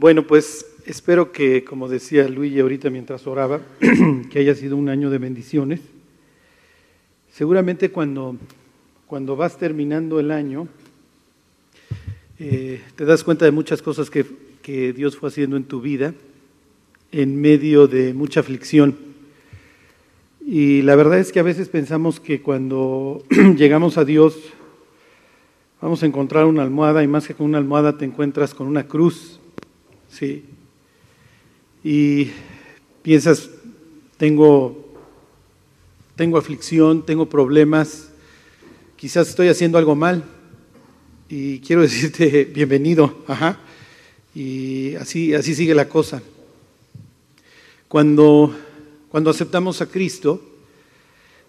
[0.00, 3.60] Bueno, pues espero que, como decía Luigi ahorita mientras oraba,
[4.30, 5.80] que haya sido un año de bendiciones.
[7.32, 8.36] Seguramente cuando,
[9.08, 10.68] cuando vas terminando el año,
[12.38, 14.24] eh, te das cuenta de muchas cosas que,
[14.62, 16.14] que Dios fue haciendo en tu vida
[17.10, 18.96] en medio de mucha aflicción.
[20.46, 23.24] Y la verdad es que a veces pensamos que cuando
[23.56, 24.38] llegamos a Dios
[25.80, 28.86] vamos a encontrar una almohada y más que con una almohada te encuentras con una
[28.86, 29.40] cruz
[30.10, 30.44] ¿sí?
[31.84, 32.30] Y
[33.02, 33.48] piensas,
[34.16, 34.94] tengo,
[36.16, 38.10] tengo aflicción, tengo problemas,
[38.96, 40.24] quizás estoy haciendo algo mal
[41.28, 43.60] y quiero decirte bienvenido, ajá.
[44.34, 46.22] Y así, así sigue la cosa.
[47.88, 48.54] Cuando,
[49.08, 50.42] cuando aceptamos a Cristo,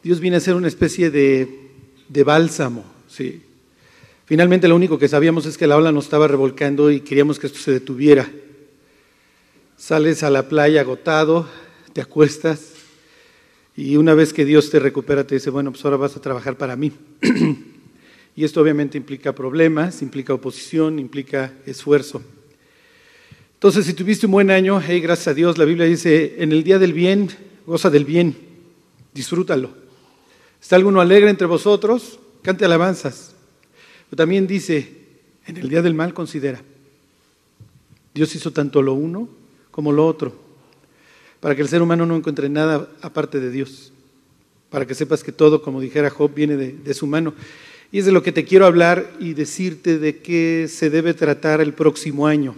[0.03, 1.69] Dios viene a ser una especie de,
[2.07, 3.43] de bálsamo, ¿sí?
[4.25, 7.47] Finalmente lo único que sabíamos es que la ola nos estaba revolcando y queríamos que
[7.47, 8.31] esto se detuviera.
[9.79, 11.47] Sales a la playa agotado,
[11.93, 12.73] te acuestas
[13.77, 16.57] y una vez que Dios te recupera te dice, bueno, pues ahora vas a trabajar
[16.57, 16.91] para mí.
[18.35, 22.21] y esto obviamente implica problemas, implica oposición, implica esfuerzo.
[23.53, 26.65] Entonces, si tuviste un buen año, hey, gracias a Dios, la Biblia dice, en el
[26.65, 27.29] día del bien,
[27.65, 28.35] goza del bien,
[29.13, 29.69] disfrútalo.
[30.61, 32.19] ¿Está alguno alegre entre vosotros?
[32.41, 33.33] Cante alabanzas.
[34.09, 34.91] Pero también dice,
[35.47, 36.61] en el día del mal considera.
[38.13, 39.38] Dios hizo tanto lo uno
[39.79, 40.33] como lo otro,
[41.39, 43.93] para que el ser humano no encuentre nada aparte de Dios,
[44.69, 47.33] para que sepas que todo, como dijera Job, viene de, su mano.
[47.89, 51.61] Y es de lo que te quiero hablar y decirte de qué se debe tratar
[51.61, 52.55] el próximo año.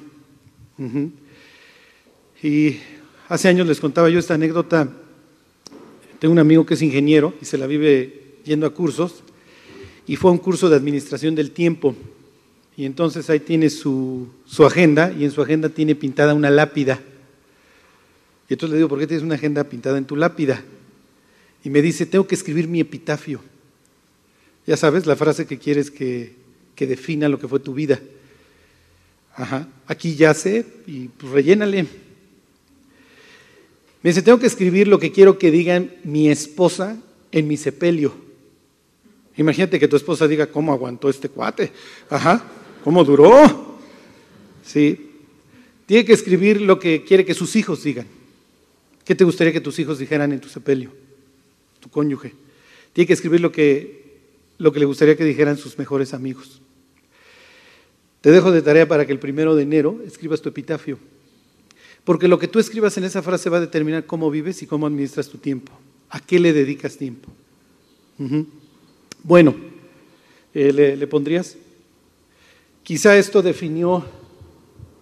[2.42, 2.78] Y
[3.30, 4.90] hace años les contaba yo esta anécdota.
[6.18, 9.22] Tengo un amigo que es ingeniero y se la vive yendo a cursos
[10.08, 11.96] y fue a un curso de administración del tiempo.
[12.76, 17.00] Y entonces ahí tiene su, su agenda y en su agenda tiene pintada una lápida.
[18.52, 20.62] Y entonces le digo, ¿por qué tienes una agenda pintada en tu lápida?
[21.64, 23.40] Y me dice, tengo que escribir mi epitafio.
[24.68, 26.36] Ya sabes, la frase que quieres que,
[26.76, 28.02] que defina lo que fue tu vida.
[29.38, 31.84] Ajá, aquí ya sé y pues rellénale.
[34.04, 36.98] Me dice, tengo que escribir lo que quiero que digan mi esposa
[37.32, 38.14] en mi sepelio.
[39.38, 41.72] Imagínate que tu esposa diga, ¿cómo aguantó este cuate?
[42.10, 42.44] Ajá,
[42.84, 43.80] ¿cómo duró?
[44.62, 45.10] Sí.
[45.86, 48.20] Tiene que escribir lo que quiere que sus hijos digan.
[49.06, 50.92] ¿Qué te gustaría que tus hijos dijeran en tu sepelio?
[51.80, 52.34] Tu cónyuge.
[52.94, 54.20] Tiene que escribir lo que,
[54.58, 56.62] lo que le gustaría que dijeran sus mejores amigos.
[58.22, 61.00] Te dejo de tarea para que el primero de enero escribas tu epitafio.
[62.04, 64.86] Porque lo que tú escribas en esa frase va a determinar cómo vives y cómo
[64.86, 65.72] administras tu tiempo.
[66.10, 67.32] ¿A qué le dedicas tiempo?
[69.24, 69.56] Bueno,
[70.54, 71.58] eh, ¿le, ¿le, pondrías?
[72.84, 74.06] Quizá esto definió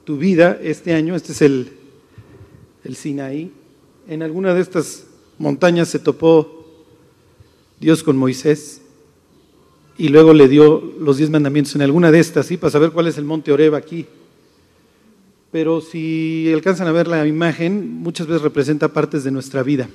[0.06, 1.16] tu vida este año.
[1.16, 1.72] Este es el,
[2.86, 3.52] el Sinaí
[4.10, 5.04] en alguna de estas
[5.38, 6.66] montañas se topó
[7.80, 8.82] Dios con Moisés
[10.00, 12.58] y luego le dio los diez mandamientos en alguna de estas, ¿sí?
[12.58, 14.08] Para saber cuál es el monte Oreba aquí.
[15.52, 19.88] Pero si alcanzan a ver la imagen, muchas veces representa partes de nuestra vida.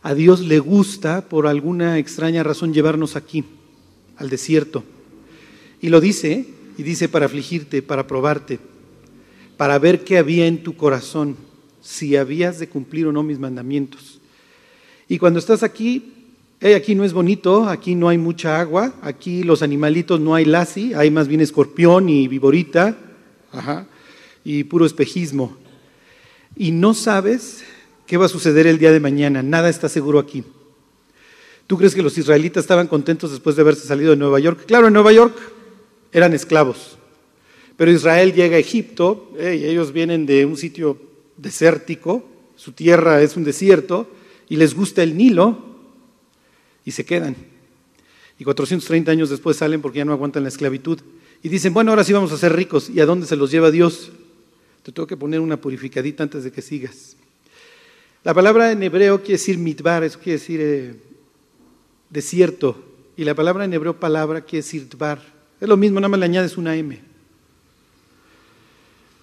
[0.00, 3.44] A Dios le gusta, por alguna extraña razón, llevarnos aquí,
[4.16, 4.82] al desierto.
[5.82, 6.46] Y lo dice,
[6.78, 8.60] y dice para afligirte, para probarte,
[9.58, 11.36] para ver qué había en tu corazón
[11.84, 14.18] si habías de cumplir o no mis mandamientos.
[15.06, 16.14] Y cuando estás aquí,
[16.74, 20.94] aquí no es bonito, aquí no hay mucha agua, aquí los animalitos no hay lasi,
[20.94, 22.96] hay más bien escorpión y viborita,
[24.44, 25.58] y puro espejismo.
[26.56, 27.64] Y no sabes
[28.06, 30.42] qué va a suceder el día de mañana, nada está seguro aquí.
[31.66, 34.64] ¿Tú crees que los israelitas estaban contentos después de haberse salido de Nueva York?
[34.66, 35.36] Claro, en Nueva York
[36.12, 36.96] eran esclavos,
[37.76, 43.36] pero Israel llega a Egipto, y ellos vienen de un sitio desértico, su tierra es
[43.36, 44.08] un desierto,
[44.48, 45.74] y les gusta el Nilo,
[46.84, 47.36] y se quedan.
[48.38, 51.00] Y 430 años después salen porque ya no aguantan la esclavitud.
[51.42, 52.90] Y dicen, bueno, ahora sí vamos a ser ricos.
[52.90, 54.10] ¿Y a dónde se los lleva Dios?
[54.82, 57.16] Te tengo que poner una purificadita antes de que sigas.
[58.22, 60.94] La palabra en hebreo quiere decir mitbar, eso quiere decir eh,
[62.10, 62.82] desierto.
[63.16, 65.20] Y la palabra en hebreo palabra quiere decir tbar.
[65.60, 67.00] Es lo mismo, nada más le añades una M.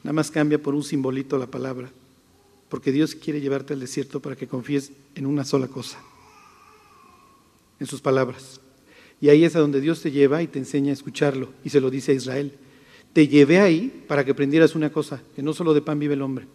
[0.03, 1.91] Nada más cambia por un simbolito la palabra
[2.71, 5.99] porque Dios quiere llevarte al desierto para que confíes en una sola cosa,
[7.81, 8.61] en sus palabras.
[9.19, 11.81] Y ahí es a donde Dios te lleva y te enseña a escucharlo, y se
[11.81, 12.53] lo dice a Israel.
[13.11, 16.21] Te llevé ahí para que aprendieras una cosa, que no solo de pan vive el
[16.21, 16.47] hombre,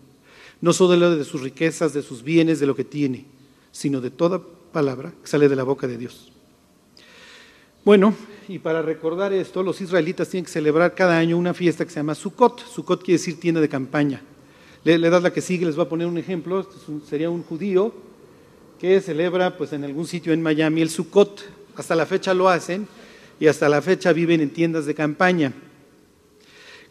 [0.63, 3.27] no solo de sus riquezas, de sus bienes, de lo que tiene,
[3.71, 4.41] sino de toda
[4.73, 6.33] palabra que sale de la boca de Dios.
[7.85, 8.15] Bueno,
[8.49, 12.01] y para recordar esto, los israelitas tienen que celebrar cada año una fiesta que se
[12.01, 12.67] llama Sukkot.
[12.67, 14.23] Sukkot quiere decir tienda de campaña.
[14.87, 16.61] Le, das la que sigue, les voy a poner un ejemplo.
[16.61, 16.77] Este
[17.11, 17.93] sería un judío
[18.79, 21.45] que celebra pues, en algún sitio en Miami el Sukkot.
[21.75, 22.87] Hasta la fecha lo hacen
[23.41, 25.53] y hasta la fecha viven en tiendas de campaña.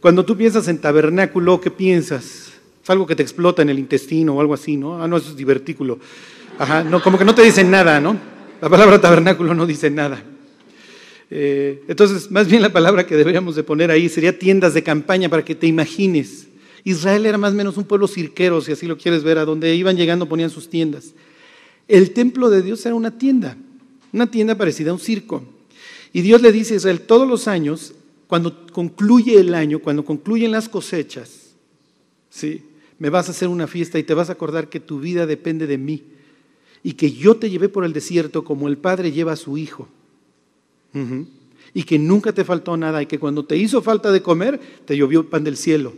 [0.01, 2.51] Cuando tú piensas en tabernáculo, ¿qué piensas?
[2.83, 5.01] Es algo que te explota en el intestino o algo así, ¿no?
[5.01, 5.97] Ah, no, eso es divertículo.
[6.59, 8.17] Ajá, no, como que no te dicen nada, ¿no?
[8.59, 10.21] La palabra tabernáculo no dice nada.
[11.31, 15.29] Eh, entonces, más bien la palabra que deberíamos de poner ahí sería tiendas de campaña
[15.29, 16.49] para que te imagines.
[16.85, 19.75] Israel era más o menos un pueblo cirquero, si así lo quieres ver, a donde
[19.75, 21.13] iban llegando ponían sus tiendas.
[21.87, 23.57] El templo de Dios era una tienda,
[24.13, 25.43] una tienda parecida a un circo.
[26.13, 27.95] Y Dios le dice a Israel, todos los años,
[28.27, 31.55] cuando concluye el año, cuando concluyen las cosechas,
[32.29, 32.61] ¿sí?
[32.99, 35.67] me vas a hacer una fiesta y te vas a acordar que tu vida depende
[35.67, 36.03] de mí
[36.83, 39.89] y que yo te llevé por el desierto como el padre lleva a su hijo.
[41.73, 44.95] Y que nunca te faltó nada y que cuando te hizo falta de comer, te
[44.95, 45.93] llovió pan del cielo.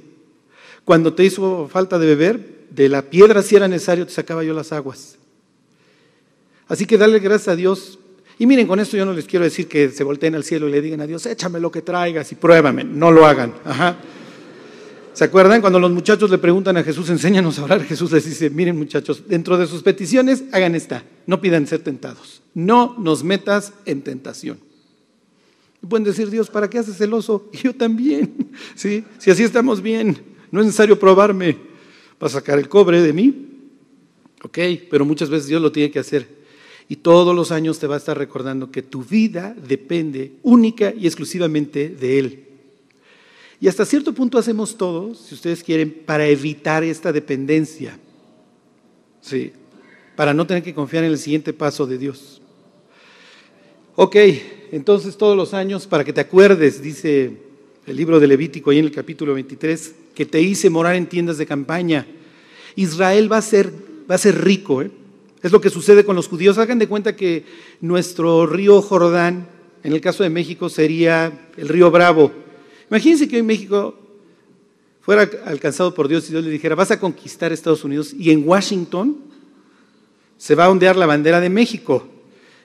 [0.88, 4.54] Cuando te hizo falta de beber, de la piedra si era necesario, te sacaba yo
[4.54, 5.18] las aguas.
[6.70, 8.00] Así que dale gracias a Dios.
[8.40, 10.72] Y miren, con esto yo no les quiero decir que se volteen al cielo y
[10.72, 12.86] le digan a Dios, échame lo que traigas y pruébame.
[12.86, 13.54] No lo hagan.
[15.12, 17.84] ¿Se acuerdan cuando los muchachos le preguntan a Jesús, enséñanos a orar?
[17.84, 22.42] Jesús les dice, miren muchachos, dentro de sus peticiones hagan esta, no pidan ser tentados,
[22.54, 24.58] no nos metas en tentación.
[25.86, 27.50] pueden decir, Dios, ¿para qué haces celoso?
[27.52, 29.04] Y yo también, ¿sí?
[29.18, 31.58] Si así estamos bien, no es necesario probarme
[32.18, 33.48] para sacar el cobre de mí.
[34.44, 34.60] Ok,
[34.90, 36.28] pero muchas veces Dios lo tiene que hacer.
[36.90, 41.06] Y todos los años te va a estar recordando que tu vida depende única y
[41.06, 42.44] exclusivamente de Él.
[43.60, 47.98] Y hasta cierto punto hacemos todo, si ustedes quieren, para evitar esta dependencia.
[49.20, 49.52] Sí,
[50.16, 52.42] para no tener que confiar en el siguiente paso de Dios.
[53.96, 54.16] Ok,
[54.72, 57.36] entonces todos los años, para que te acuerdes, dice
[57.88, 61.38] el libro de Levítico ahí en el capítulo 23, que te hice morar en tiendas
[61.38, 62.08] de campaña.
[62.76, 63.72] Israel va a ser,
[64.10, 64.82] va a ser rico.
[64.82, 64.90] ¿eh?
[65.44, 66.58] Es lo que sucede con los judíos.
[66.58, 67.46] Hagan de cuenta que
[67.82, 69.48] nuestro río Jordán,
[69.84, 72.32] en el caso de México, sería el río Bravo
[72.90, 73.94] Imagínense que hoy México
[75.02, 78.48] fuera alcanzado por Dios y Dios le dijera, vas a conquistar Estados Unidos y en
[78.48, 79.18] Washington
[80.36, 82.08] se va a ondear la bandera de México.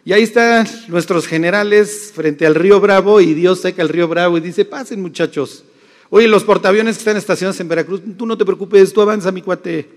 [0.07, 4.39] Y ahí están nuestros generales frente al río Bravo y Dios seca el río Bravo
[4.39, 5.65] y dice, pasen muchachos.
[6.15, 9.41] Oye, los portaaviones que están estacionados en Veracruz, tú no te preocupes, tú avanza mi
[9.41, 9.89] cuate.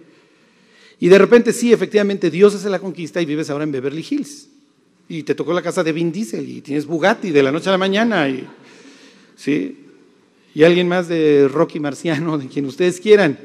[0.98, 4.48] Y de repente sí, efectivamente, Dios hace la conquista y vives ahora en Beverly Hills.
[5.10, 7.74] Y te tocó la casa de Vin Diesel y tienes Bugatti de la noche a
[7.74, 8.30] la mañana.
[8.30, 8.48] Y,
[9.36, 9.78] ¿sí?
[10.54, 13.38] y alguien más de Rocky Marciano, de quien ustedes quieran.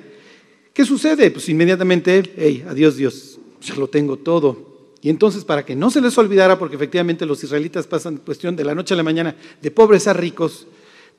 [0.72, 1.32] ¿Qué sucede?
[1.32, 4.92] Pues inmediatamente, hey, adiós Dios, ya lo tengo todo.
[5.02, 8.62] Y entonces, para que no se les olvidara, porque efectivamente los israelitas pasan cuestión de
[8.62, 10.68] la noche a la mañana de pobres a ricos,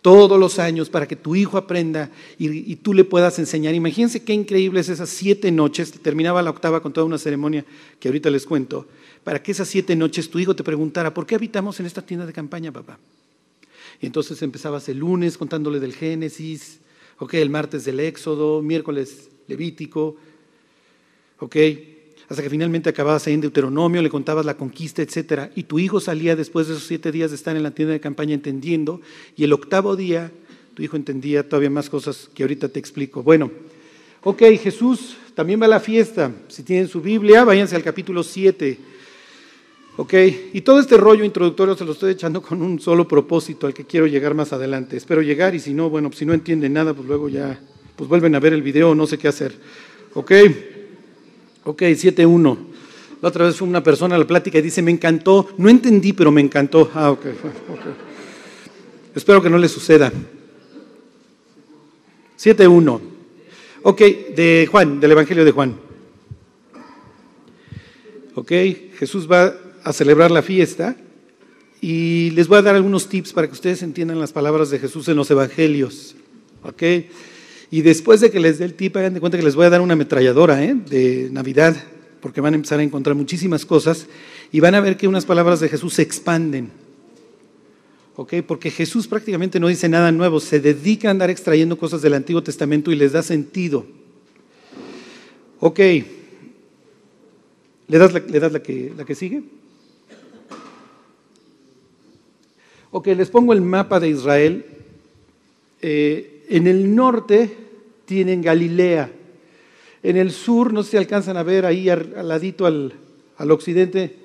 [0.02, 3.76] todos los años, para que tu hijo aprenda y, tú le puedas enseñar.
[3.76, 7.66] Imagínense qué increíbles esas siete noches, terminaba la octava con toda una ceremonia
[8.00, 8.88] que ahorita les cuento,
[9.24, 12.26] para que esas siete noches tu hijo te preguntara, ¿por qué habitamos en esta tienda
[12.26, 12.98] de campaña, papá?
[14.02, 16.80] Y entonces empezabas el lunes contándole del Génesis,
[17.20, 20.16] ok, el martes del Éxodo, miércoles Levítico,
[21.38, 21.56] ok,
[22.32, 26.00] hasta que finalmente acababas ahí en Deuteronomio, le contabas la conquista, etcétera, y tu hijo
[26.00, 29.02] salía después de esos siete días de estar en la tienda de campaña entendiendo,
[29.36, 30.32] y el octavo día
[30.74, 33.22] tu hijo entendía todavía más cosas que ahorita te explico.
[33.22, 33.52] Bueno,
[34.24, 36.32] ok, Jesús también va a la fiesta.
[36.48, 38.78] Si tienen su Biblia, váyanse al capítulo 7.
[39.98, 40.14] Ok,
[40.54, 43.84] y todo este rollo introductorio se lo estoy echando con un solo propósito al que
[43.84, 44.96] quiero llegar más adelante.
[44.96, 47.60] Espero llegar y si no, bueno, si no entienden nada, pues luego ya,
[47.98, 49.54] pues vuelven a ver el video, no sé qué hacer.
[50.14, 50.32] Ok,
[51.64, 52.58] ok, 7.1.
[53.22, 56.14] La otra vez fue una persona a la plática y dice, me encantó, no entendí,
[56.14, 56.90] pero me encantó.
[56.94, 57.26] Ah, ok.
[59.16, 60.12] Espero que no le suceda.
[62.40, 63.00] 7.1.
[63.84, 64.02] Ok,
[64.36, 65.76] de Juan, del Evangelio de Juan.
[68.34, 68.52] Ok,
[68.98, 69.54] Jesús va
[69.84, 70.96] a celebrar la fiesta
[71.82, 75.08] y les voy a dar algunos tips para que ustedes entiendan las palabras de Jesús
[75.10, 76.16] en los evangelios.
[76.64, 76.84] ¿Ok?
[77.72, 79.70] Y después de que les dé el tip, hagan de cuenta que les voy a
[79.70, 80.76] dar una ametralladora ¿eh?
[80.76, 81.82] de Navidad,
[82.20, 84.08] porque van a empezar a encontrar muchísimas cosas
[84.52, 86.70] y van a ver que unas palabras de Jesús se expanden.
[88.18, 88.34] ¿Ok?
[88.46, 92.44] Porque Jesús prácticamente no dice nada nuevo, se dedica a andar extrayendo cosas del Antiguo
[92.44, 93.86] Testamento y les da sentido.
[95.62, 95.80] Ok.
[95.80, 96.04] ¿Le
[97.98, 99.44] das la, le das la, que, la que sigue?
[102.92, 104.66] Ok, les pongo el mapa de Israel.
[105.82, 107.50] Eh, en el norte
[108.04, 109.10] tienen Galilea.
[110.04, 112.94] En el sur, no si alcanzan a ver ahí al, ladito al,
[113.38, 114.18] occidente,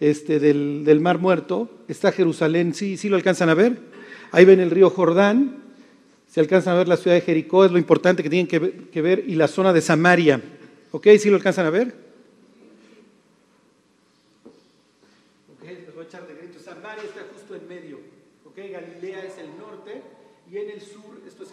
[0.00, 3.78] este, del, del Mar Muerto, está Jerusalén, sí, sí lo alcanzan a ver.
[4.32, 5.56] Ahí ven el río Jordán,
[6.26, 8.72] se alcanzan a ver la ciudad de Jericó, es lo importante que tienen que ver,
[8.90, 10.40] que ver y la zona de Samaria.
[10.90, 11.06] ¿Ok?
[11.18, 11.88] ¿Sí lo alcanzan a ver?
[15.52, 16.60] Ok, les voy a echar de grito.
[16.60, 17.98] Samaria está justo en medio.
[18.46, 18.56] ¿Ok?
[18.56, 20.00] Galilea es el norte
[20.50, 21.50] y en el sur esto es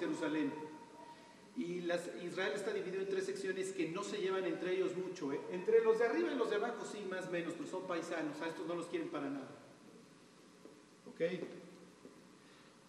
[1.58, 1.90] Y
[2.24, 5.32] Israel está dividido en tres secciones que no se llevan entre ellos mucho.
[5.32, 5.40] ¿eh?
[5.52, 8.42] Entre los de arriba y los de abajo sí, más o menos, pero son paisanos.
[8.42, 9.48] A estos no los quieren para nada.
[11.08, 11.22] ¿Ok?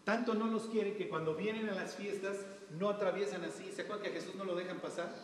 [0.05, 2.45] Tanto no los quieren que cuando vienen a las fiestas
[2.79, 3.71] no atraviesan así.
[3.73, 5.15] ¿Se acuerdan que a Jesús no lo dejan pasar?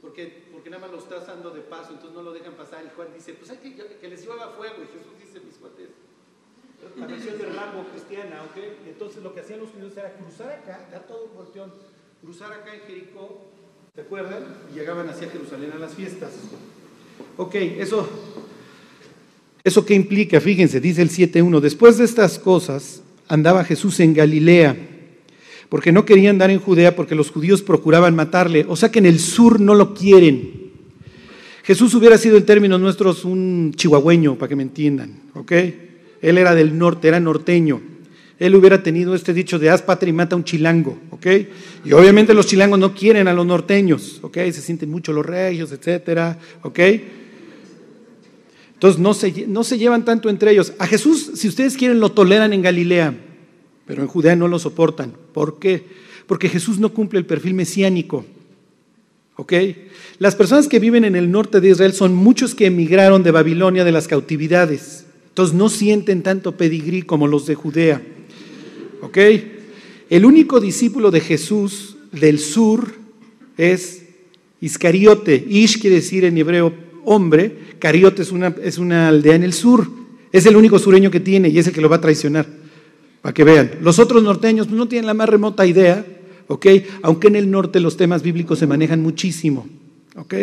[0.00, 2.84] Porque, porque nada más lo está dando de paso, entonces no lo dejan pasar.
[2.84, 4.76] Y Juan dice, pues hay que, que les llueva fuego.
[4.82, 5.90] Y Jesús dice, mis cuates.
[6.96, 8.62] La versión de Rambo cristiana, ¿ok?
[8.88, 11.72] Entonces lo que hacían los judíos era cruzar acá, dar todo un volteón,
[12.22, 13.44] cruzar acá en Jericó,
[13.94, 14.44] ¿se acuerdan?
[14.72, 16.30] Y llegaban hacia Jerusalén a las fiestas.
[17.36, 18.08] Ok, eso,
[19.62, 20.40] ¿eso qué implica?
[20.40, 24.76] Fíjense, dice el 7.1, después de estas cosas andaba Jesús en Galilea,
[25.68, 29.06] porque no quería andar en Judea porque los judíos procuraban matarle, o sea que en
[29.06, 30.68] el sur no lo quieren.
[31.62, 35.52] Jesús hubiera sido en términos nuestros un chihuahueño, para que me entiendan, ¿ok?
[36.22, 37.80] Él era del norte, era norteño.
[38.38, 41.26] Él hubiera tenido este dicho de haz patria y mata a un chilango, ¿ok?
[41.84, 44.36] Y obviamente los chilangos no quieren a los norteños, ¿ok?
[44.36, 46.78] Se sienten mucho los regios, etcétera, ¿ok?
[48.74, 50.72] Entonces no se, no se llevan tanto entre ellos.
[50.78, 53.12] A Jesús, si ustedes quieren, lo toleran en Galilea,
[53.86, 55.14] pero en Judea no lo soportan.
[55.32, 55.84] ¿Por qué?
[56.28, 58.24] Porque Jesús no cumple el perfil mesiánico.
[59.34, 59.52] ¿Ok?
[60.20, 63.82] Las personas que viven en el norte de Israel son muchos que emigraron de Babilonia
[63.82, 65.07] de las cautividades.
[65.38, 68.02] Entonces no sienten tanto pedigrí como los de Judea.
[69.02, 69.18] ¿Ok?
[70.10, 72.92] El único discípulo de Jesús del sur
[73.56, 74.02] es
[74.60, 75.46] Iscariote.
[75.48, 77.56] Ish quiere decir en hebreo hombre.
[77.78, 79.88] Cariote es una, es una aldea en el sur.
[80.32, 82.44] Es el único sureño que tiene y es el que lo va a traicionar.
[83.22, 83.70] Para que vean.
[83.80, 86.04] Los otros norteños pues, no tienen la más remota idea.
[86.48, 86.66] ¿Ok?
[87.02, 89.68] Aunque en el norte los temas bíblicos se manejan muchísimo.
[90.16, 90.34] ¿Ok?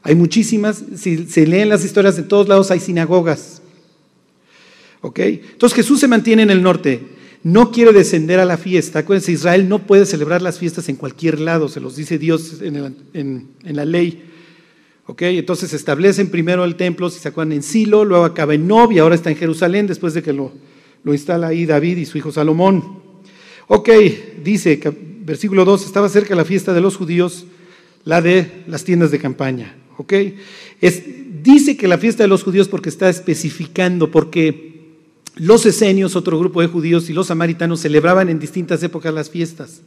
[0.00, 3.60] Hay muchísimas, si se leen las historias de todos lados, hay sinagogas.
[5.04, 5.18] ¿Ok?
[5.20, 9.00] Entonces Jesús se mantiene en el norte no quiere descender a la fiesta.
[9.00, 13.46] Acuérdense, Israel no puede celebrar las fiestas en cualquier lado, se los dice Dios en,
[13.62, 14.24] la ley.
[15.06, 15.20] ¿Ok?
[15.22, 19.14] Entonces establecen primero el templo, si se acuerdan, en Silo, luego acaba en Nob ahora
[19.14, 20.52] está en Jerusalén, después de que lo,
[21.02, 23.02] lo instala ahí David y su hijo Salomón.
[23.66, 23.90] Ok,
[24.42, 24.80] dice,
[25.20, 27.44] versículo 2, estaba cerca la fiesta de los judíos,
[28.06, 29.76] la de las tiendas de campaña.
[29.98, 30.14] ¿Ok?
[30.80, 31.02] Es,
[31.42, 34.73] dice que la fiesta de los judíos porque está especificando, porque
[35.36, 39.82] los esenios, otro grupo de judíos, y los samaritanos celebraban en distintas épocas las fiestas.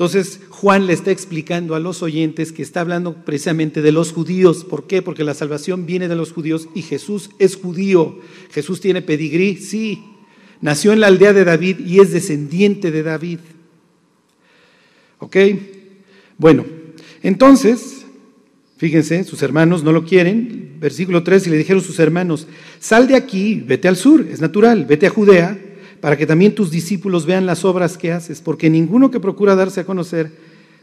[0.00, 4.64] Entonces Juan le está explicando a los oyentes que está hablando precisamente de los judíos.
[4.64, 5.02] ¿Por qué?
[5.02, 8.18] Porque la salvación viene de los judíos y Jesús es judío.
[8.50, 10.02] Jesús tiene pedigrí, sí.
[10.62, 13.40] Nació en la aldea de David y es descendiente de David.
[15.18, 15.36] ¿Ok?
[16.38, 16.64] Bueno,
[17.22, 17.99] entonces
[18.80, 20.76] Fíjense, sus hermanos no lo quieren.
[20.80, 22.46] Versículo 3, y le dijeron sus hermanos,
[22.78, 25.58] sal de aquí, vete al sur, es natural, vete a Judea,
[26.00, 29.82] para que también tus discípulos vean las obras que haces, porque ninguno que procura darse
[29.82, 30.32] a conocer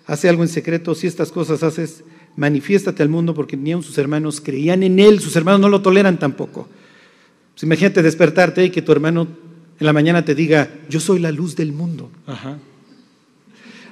[0.05, 0.93] hace algo en secreto.
[0.93, 2.03] Si estas cosas haces,
[2.35, 5.81] manifiéstate al mundo, porque ni aun sus hermanos creían en él, sus hermanos no lo
[5.81, 6.69] toleran tampoco.
[7.55, 9.27] Pues imagínate despertarte y que tu hermano
[9.79, 12.11] en la mañana te diga, yo soy la luz del mundo.
[12.27, 12.59] Ajá.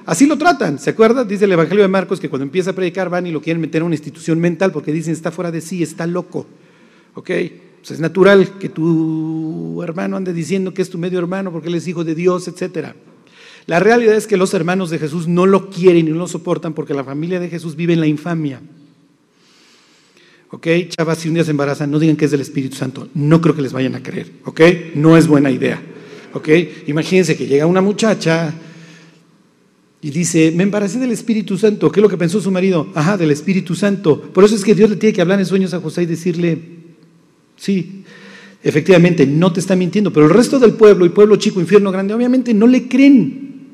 [0.06, 1.26] Así lo tratan, ¿se acuerdan?
[1.26, 3.82] Dice el Evangelio de Marcos que cuando empieza a predicar van y lo quieren meter
[3.82, 6.46] a una institución mental porque dicen está fuera de sí, está loco.
[7.14, 7.30] ¿Ok?
[7.80, 11.74] Pues es natural que tu hermano ande diciendo que es tu medio hermano porque él
[11.74, 12.90] es hijo de Dios, etc.
[13.66, 16.72] La realidad es que los hermanos de Jesús no lo quieren y no lo soportan
[16.72, 18.60] porque la familia de Jesús vive en la infamia.
[20.50, 20.68] ¿Ok?
[20.88, 23.08] Chavas, si un día se embarazan, no digan que es del Espíritu Santo.
[23.14, 24.30] No creo que les vayan a creer.
[24.44, 24.60] ¿Ok?
[24.94, 25.82] No es buena idea.
[26.32, 26.48] ¿Ok?
[26.86, 28.54] Imagínense que llega una muchacha
[30.06, 31.90] y dice, me embaracé del Espíritu Santo.
[31.90, 32.92] ¿Qué es lo que pensó su marido?
[32.94, 34.22] Ajá, del Espíritu Santo.
[34.22, 36.62] Por eso es que Dios le tiene que hablar en sueños a José y decirle,
[37.56, 38.04] sí,
[38.62, 40.12] efectivamente, no te está mintiendo.
[40.12, 43.66] Pero el resto del pueblo y pueblo chico, infierno grande, obviamente no le creen.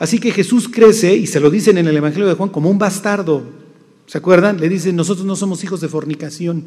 [0.00, 2.78] Así que Jesús crece, y se lo dicen en el Evangelio de Juan, como un
[2.78, 3.44] bastardo.
[4.06, 4.58] ¿Se acuerdan?
[4.58, 6.64] Le dicen, nosotros no somos hijos de fornicación.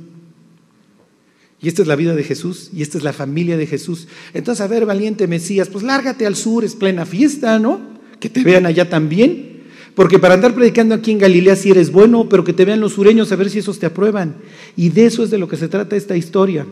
[1.62, 4.07] Y esta es la vida de Jesús, y esta es la familia de Jesús.
[4.33, 7.99] Entonces, a ver, valiente Mesías, pues lárgate al sur, es plena fiesta, ¿no?
[8.20, 9.64] Que te vean allá también.
[9.96, 12.94] Porque para andar predicando aquí en Galilea si eres bueno, pero que te vean los
[12.94, 14.36] sureños a ver si esos te aprueban.
[14.76, 16.66] Y de eso es de lo que se trata esta historia.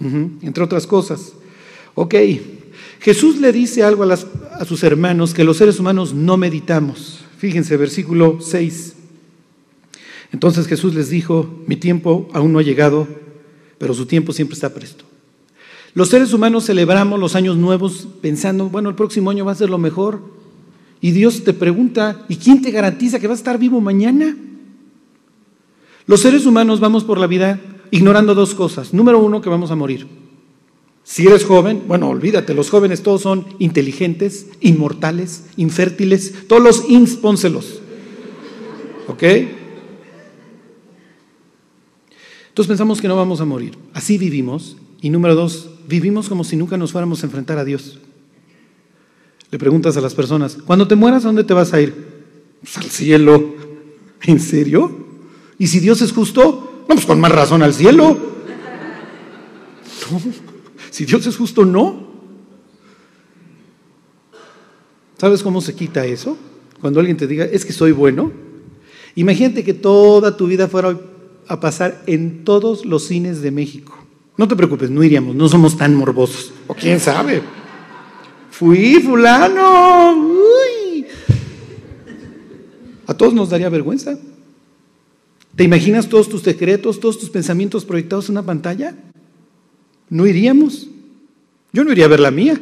[0.00, 1.32] Entre otras cosas.
[1.94, 2.14] Ok,
[3.00, 7.24] Jesús le dice algo a, a sus hermanos que los seres humanos no meditamos.
[7.38, 8.94] Fíjense, versículo 6.
[10.32, 13.08] Entonces Jesús les dijo, mi tiempo aún no ha llegado,
[13.78, 15.04] pero su tiempo siempre está presto.
[15.94, 19.70] Los seres humanos celebramos los años nuevos pensando, bueno, el próximo año va a ser
[19.70, 20.20] lo mejor.
[21.00, 24.36] Y Dios te pregunta, ¿y quién te garantiza que vas a estar vivo mañana?
[26.06, 28.92] Los seres humanos vamos por la vida ignorando dos cosas.
[28.92, 30.06] Número uno, que vamos a morir.
[31.04, 37.16] Si eres joven, bueno, olvídate, los jóvenes todos son inteligentes, inmortales, infértiles, todos los ins,
[37.16, 37.80] pónselos.
[39.06, 39.22] ¿Ok?
[42.48, 43.78] Entonces pensamos que no vamos a morir.
[43.94, 44.76] Así vivimos.
[45.00, 48.00] Y número dos, vivimos como si nunca nos fuéramos a enfrentar a Dios.
[49.50, 51.94] Le preguntas a las personas, cuando te mueras, ¿a dónde te vas a ir?
[52.60, 53.54] Pues al cielo.
[54.22, 54.90] ¿En serio?
[55.58, 56.84] ¿Y si Dios es justo?
[56.88, 58.16] No, pues con más razón al cielo.
[60.90, 62.08] Si Dios es justo, no.
[65.18, 66.36] ¿Sabes cómo se quita eso?
[66.80, 68.32] Cuando alguien te diga, es que soy bueno.
[69.14, 70.98] Imagínate que toda tu vida fuera
[71.46, 73.96] a pasar en todos los cines de México.
[74.36, 76.52] No te preocupes, no iríamos, no somos tan morbosos.
[76.66, 77.42] O quién sabe.
[78.58, 80.16] Fui fulano.
[80.16, 81.06] Uy.
[83.06, 84.18] A todos nos daría vergüenza.
[85.54, 88.96] ¿Te imaginas todos tus secretos, todos tus pensamientos proyectados en una pantalla?
[90.10, 90.88] No iríamos.
[91.72, 92.60] Yo no iría a ver la mía.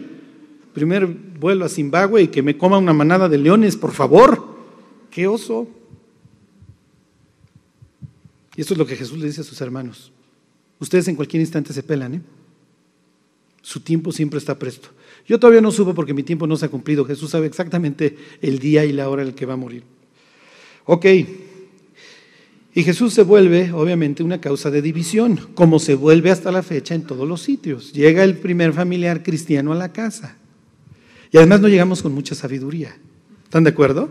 [0.74, 4.54] Primer vuelo a Zimbabue y que me coma una manada de leones, por favor.
[5.10, 5.66] ¡Qué oso!
[8.54, 10.12] Y esto es lo que Jesús le dice a sus hermanos.
[10.78, 12.22] Ustedes en cualquier instante se pelan, ¿eh?
[13.62, 14.90] Su tiempo siempre está presto.
[15.26, 17.04] Yo todavía no supo porque mi tiempo no se ha cumplido.
[17.04, 19.82] Jesús sabe exactamente el día y la hora en el que va a morir.
[20.84, 21.06] Ok.
[22.74, 26.94] Y Jesús se vuelve, obviamente, una causa de división, como se vuelve hasta la fecha
[26.94, 27.92] en todos los sitios.
[27.92, 30.36] Llega el primer familiar cristiano a la casa.
[31.32, 32.96] Y además no llegamos con mucha sabiduría.
[33.44, 34.10] ¿Están de acuerdo?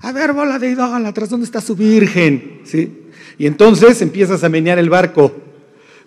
[0.00, 2.60] A ver, bola de idólatras, ¿dónde está su virgen?
[2.64, 3.02] ¿Sí?
[3.38, 5.32] Y entonces empiezas a menear el barco.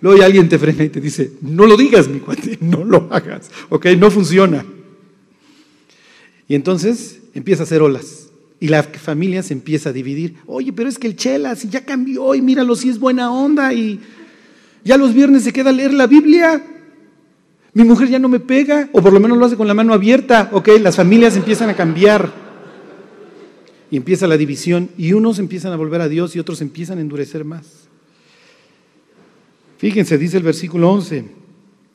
[0.01, 3.49] Luego alguien te frena y te dice, no lo digas, mi cuate, no lo hagas.
[3.69, 4.65] Ok, no funciona.
[6.47, 8.29] Y entonces empieza a hacer olas.
[8.59, 10.35] Y la familia se empieza a dividir.
[10.45, 13.73] Oye, pero es que el Chela, si ya cambió y míralo, si es buena onda
[13.73, 13.99] y
[14.83, 16.63] ya los viernes se queda a leer la Biblia.
[17.73, 19.93] Mi mujer ya no me pega, o por lo menos lo hace con la mano
[19.93, 20.49] abierta.
[20.53, 22.31] Ok, las familias empiezan a cambiar.
[23.91, 24.89] Y empieza la división.
[24.97, 27.84] Y unos empiezan a volver a Dios y otros empiezan a endurecer más.
[29.77, 31.25] Fíjense, dice el versículo 11.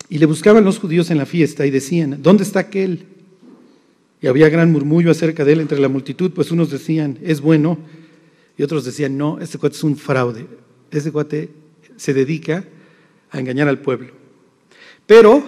[0.09, 3.07] Y le buscaban los judíos en la fiesta y decían, ¿dónde está aquel?
[4.21, 7.79] Y había gran murmullo acerca de él entre la multitud, pues unos decían, es bueno,
[8.59, 10.47] y otros decían, no, este cuate es un fraude,
[10.91, 11.49] este cuate
[11.97, 12.65] se dedica
[13.31, 14.13] a engañar al pueblo.
[15.07, 15.43] Pero,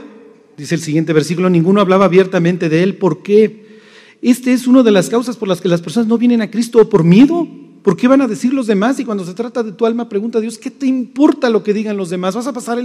[0.57, 2.97] dice el siguiente versículo, ninguno hablaba abiertamente de él.
[2.97, 3.81] ¿Por qué?
[4.23, 6.89] Este es una de las causas por las que las personas no vienen a Cristo
[6.89, 7.49] por miedo.
[7.83, 9.01] ¿Por qué van a decir los demás?
[9.01, 11.75] Y cuando se trata de tu alma, pregunta a Dios, ¿qué te importa lo que
[11.75, 12.35] digan los demás?
[12.35, 12.79] ¿Vas a pasar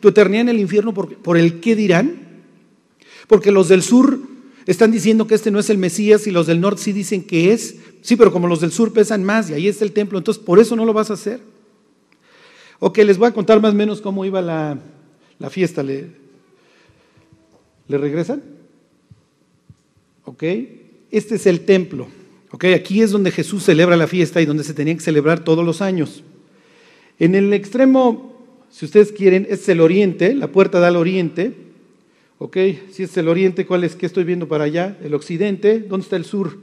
[0.00, 2.18] tu eternidad en el infierno por, por el qué dirán?
[3.26, 4.18] Porque los del sur
[4.66, 7.52] están diciendo que este no es el Mesías y los del norte sí dicen que
[7.52, 7.76] es.
[8.02, 10.60] Sí, pero como los del sur pesan más y ahí está el templo, entonces por
[10.60, 11.40] eso no lo vas a hacer.
[12.78, 14.78] Ok, les voy a contar más o menos cómo iba la,
[15.50, 15.82] fiesta.
[15.82, 16.10] ¿Le,
[17.88, 18.42] ¿Le regresan?
[20.24, 20.42] Ok,
[21.10, 22.06] este es el templo.
[22.74, 25.82] Aquí es donde Jesús celebra la fiesta y donde se tenía que celebrar todos los
[25.82, 26.22] años.
[27.18, 28.34] En el extremo,
[28.70, 31.54] si ustedes quieren, es el oriente, la puerta da al oriente.
[32.38, 32.56] Ok,
[32.90, 33.96] si es el oriente, ¿cuál es?
[33.96, 34.98] ¿Qué estoy viendo para allá?
[35.02, 36.58] El occidente, ¿dónde está el sur?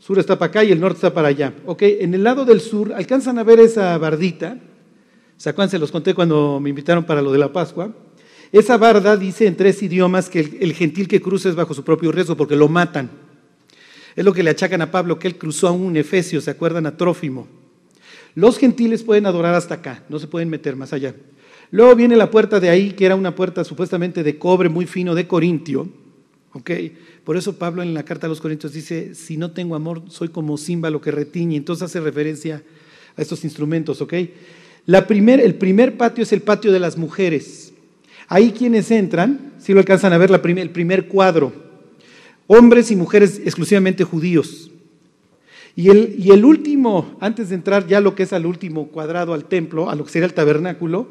[0.00, 1.52] sur está para acá y el norte está para allá.
[1.66, 4.58] Ok, en el lado del sur, ¿alcanzan a ver esa bardita?
[5.36, 7.94] ¿Se los conté cuando me invitaron para lo de la Pascua.
[8.52, 12.12] Esa barda dice en tres idiomas que el, gentil que cruza es bajo su propio
[12.12, 13.10] riesgo porque lo matan.
[14.20, 16.84] Es lo que le achacan a Pablo, que él cruzó a un Efesio, ¿se acuerdan?
[16.84, 17.48] A Trófimo.
[18.34, 21.14] Los gentiles pueden adorar hasta acá, no se pueden meter más allá.
[21.70, 25.14] Luego viene la puerta de ahí, que era una puerta supuestamente de cobre muy fino
[25.14, 25.88] de Corintio.
[26.52, 26.70] ¿ok?
[27.24, 30.28] Por eso Pablo en la carta a los Corintios dice, si no tengo amor, soy
[30.28, 31.56] como címbalo que retiñe.
[31.56, 32.62] Entonces hace referencia
[33.16, 34.02] a estos instrumentos.
[34.02, 34.12] ¿ok?
[34.84, 37.72] La primer, el primer patio es el patio de las mujeres.
[38.28, 41.69] Ahí quienes entran, si lo alcanzan a ver, el primer cuadro.
[42.52, 44.72] Hombres y mujeres exclusivamente judíos.
[45.76, 49.34] Y el, y el último, antes de entrar ya lo que es al último cuadrado
[49.34, 51.06] al templo, a lo que sería el tabernáculo,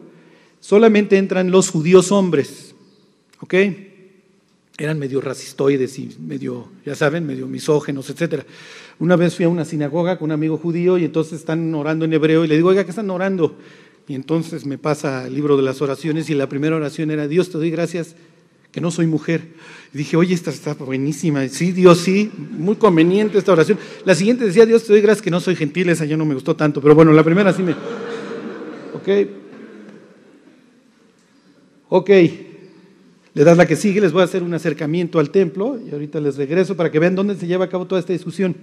[0.59, 2.75] solamente entran los judíos hombres,
[3.39, 3.53] ¿ok?
[4.77, 8.43] Eran medio racistoides y medio, ya saben, medio misógenos, etc.
[8.99, 12.11] Una vez fui a una sinagoga con un amigo judío y entonces están orando en
[12.11, 13.55] hebreo y le digo, oiga, ¿qué están orando?
[14.09, 17.49] Y entonces me pasa el libro de las oraciones y la primera oración era, Dios,
[17.49, 18.17] te doy gracias
[18.71, 19.47] que no soy mujer.
[19.93, 21.47] Y dije, oye, esta está buenísima.
[21.47, 23.77] Sí, Dios, sí, muy conveniente esta oración.
[24.05, 26.33] La siguiente decía, Dios, te doy gracias que no soy gentil, esa ya no me
[26.33, 27.71] gustó tanto, pero bueno, la primera sí me...
[28.93, 29.07] Ok,
[31.91, 32.09] Ok,
[33.33, 36.19] le das la que sigue, les voy a hacer un acercamiento al templo y ahorita
[36.19, 38.55] les regreso para que vean dónde se lleva a cabo toda esta discusión.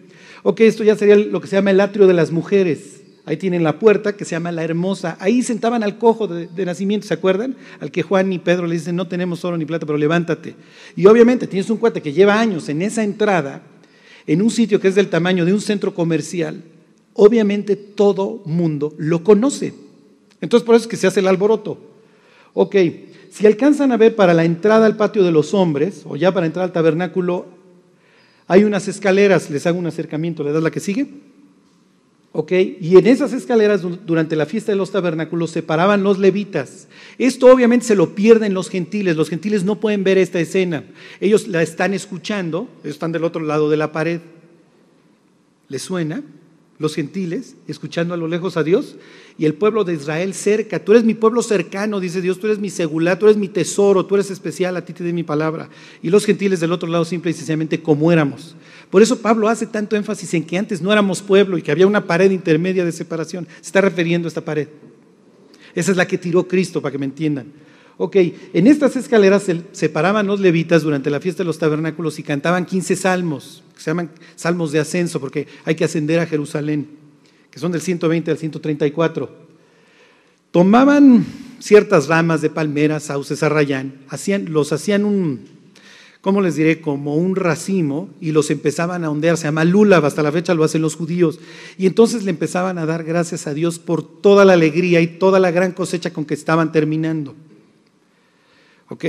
[0.45, 3.03] Ok, esto ya sería lo que se llama el atrio de las mujeres.
[3.27, 5.17] Ahí tienen la puerta que se llama la hermosa.
[5.19, 7.57] Ahí sentaban al cojo de, nacimiento, ¿se acuerdan?
[7.81, 10.55] Al que Juan y Pedro le dicen, no tenemos oro ni plata, pero levántate.
[10.95, 13.63] Y obviamente tienes un cuate que lleva años en esa entrada,
[14.29, 16.63] en un sitio que es del tamaño de un centro comercial.
[17.15, 19.75] Obviamente todo mundo lo conoce.
[20.41, 21.81] Entonces por eso es que se hace el alboroto.
[22.55, 22.77] Ok,
[23.33, 26.47] si alcanzan a ver para la entrada al patio de los hombres, o ya para
[26.47, 27.47] entrar al tabernáculo,
[28.47, 31.09] hay unas escaleras, les hago un acercamiento, ¿le das la que sigue?
[32.51, 36.87] Y en esas escaleras, durante la fiesta de los tabernáculos, se paraban los levitas.
[37.17, 39.17] Esto obviamente se lo pierden los gentiles.
[39.17, 40.85] Los gentiles no pueden ver esta escena.
[41.21, 44.21] Ellos la están escuchando, están del otro lado de la pared.
[45.69, 46.23] ¿Les suena?
[46.79, 48.97] Los gentiles, escuchando a lo lejos a Dios,
[49.39, 50.85] y el pueblo de Israel cerca.
[50.85, 54.05] Tú eres mi pueblo cercano, dice Dios, tú eres mi segulá, tú eres mi tesoro,
[54.05, 55.71] tú eres especial, a ti te doy mi palabra.
[56.03, 58.57] Y los gentiles del otro lado, simple y sencillamente, como éramos.
[58.91, 61.87] Por eso Pablo hace tanto énfasis en que antes no éramos pueblo y que había
[61.87, 63.47] una pared intermedia de separación.
[63.61, 64.69] Se está refiriendo a esta pared.
[65.75, 67.53] Esa es la que tiró Cristo, para que me entiendan.
[67.99, 68.17] Ok,
[68.53, 72.67] en estas escaleras se separaban los levitas durante la fiesta de los tabernáculos y cantaban
[72.67, 76.89] 15 salmos, que se llaman salmos de ascenso, porque hay que ascender a Jerusalén,
[77.51, 79.31] que son del 120 al 134.
[80.51, 81.25] Tomaban
[81.59, 85.56] ciertas ramas de palmeras, sauces, arrayán, hacían, los hacían un,
[86.27, 86.81] ¿cómo les diré?
[86.81, 89.63] Como un racimo y los empezaban a ondear, se llama
[90.03, 91.39] hasta la fecha lo hacen los judíos.
[91.79, 95.39] Y entonces le empezaban a dar gracias a Dios por toda la alegría y toda
[95.39, 97.37] la gran cosecha con que estaban terminando.
[98.89, 99.05] ¿Ok?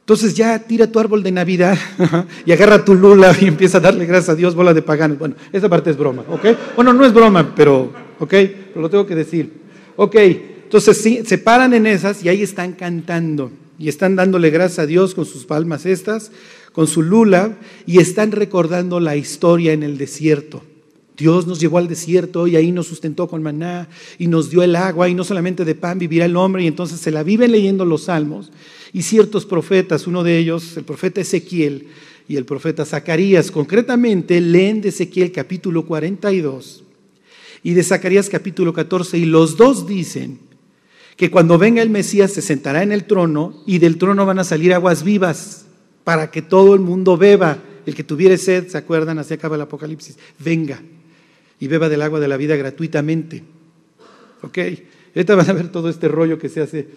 [0.00, 1.76] Entonces ya tira tu árbol de Navidad
[2.46, 5.18] y agarra tu lula y empieza a darle gracias a Dios, bola de paganos.
[5.18, 6.46] Bueno, esa parte es broma, ¿ok?
[6.76, 8.30] Bueno, no es broma, pero, ¿ok?
[8.30, 9.52] Pero lo tengo que decir.
[9.96, 14.80] Ok, entonces sí, se paran en esas y ahí están cantando y están dándole gracias
[14.80, 16.30] a Dios con sus palmas estas,
[16.72, 20.62] con su lula y están recordando la historia en el desierto.
[21.16, 23.88] Dios nos llevó al desierto y ahí nos sustentó con maná
[24.18, 27.00] y nos dio el agua y no solamente de pan vivirá el hombre y entonces
[27.00, 28.52] se la viven leyendo los salmos
[28.92, 31.88] y ciertos profetas, uno de ellos, el profeta Ezequiel
[32.28, 36.84] y el profeta Zacarías, concretamente leen de Ezequiel capítulo 42
[37.62, 40.49] y de Zacarías capítulo 14 y los dos dicen
[41.20, 44.44] que cuando venga el Mesías se sentará en el trono y del trono van a
[44.44, 45.66] salir aguas vivas
[46.02, 47.58] para que todo el mundo beba.
[47.84, 49.18] El que tuviere sed, ¿se acuerdan?
[49.18, 50.16] Así acaba el Apocalipsis.
[50.38, 50.80] Venga
[51.58, 53.44] y beba del agua de la vida gratuitamente.
[54.40, 54.58] ¿Ok?
[55.14, 56.88] Ahorita van a ver todo este rollo que se hace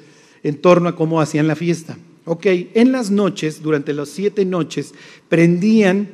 [0.42, 1.98] en torno a cómo hacían la fiesta.
[2.24, 4.94] Ok, en las noches, durante las siete noches,
[5.28, 6.08] prendían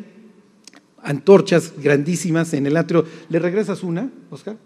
[1.03, 3.05] antorchas grandísimas en el atrio.
[3.29, 4.57] ¿Le regresas una, Oscar?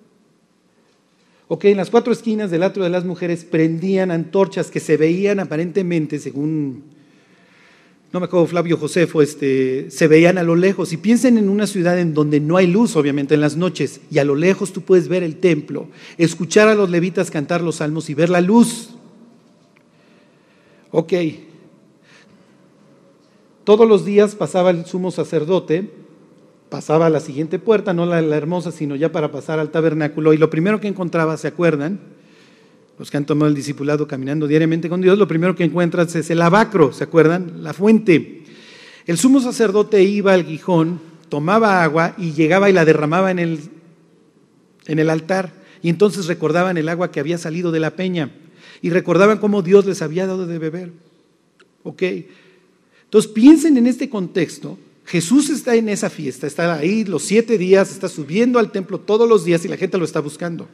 [1.48, 5.40] Ok, en las cuatro esquinas del atrio de las mujeres prendían antorchas que se veían
[5.40, 6.84] aparentemente, según
[8.14, 10.94] no me acuerdo, Flavio Josefo, este, se veían a lo lejos.
[10.94, 14.20] Y piensen en una ciudad en donde no hay luz, obviamente, en las noches, y
[14.20, 15.88] a lo lejos tú puedes ver el templo,
[16.20, 18.92] escuchar a los levitas cantar los salmos y ver la luz.
[20.92, 21.14] Ok.
[23.64, 25.90] Todos los días pasaba el sumo sacerdote,
[26.74, 30.34] pasaba a la siguiente puerta, no la, la hermosa, sino ya para pasar al tabernáculo,
[30.34, 32.00] y lo primero que encontraba, ¿se acuerdan?
[32.98, 36.32] los que han tomado el discipulado caminando diariamente con Dios, lo primero que encuentras es
[36.32, 37.62] el abacro, ¿se acuerdan?
[37.64, 38.42] La fuente.
[39.06, 43.60] El sumo sacerdote iba al guijón, tomaba agua y llegaba y la derramaba en el,
[44.88, 45.54] en el altar.
[45.84, 48.32] Y entonces recordaban el agua que había salido de la peña
[48.82, 50.92] y recordaban cómo Dios les había dado de beber.
[51.84, 52.02] ¿Ok?
[53.04, 54.80] Entonces piensen en este contexto.
[55.06, 59.28] Jesús está en esa fiesta, está ahí los siete días, está subiendo al templo todos
[59.28, 60.68] los días y la gente lo está buscando.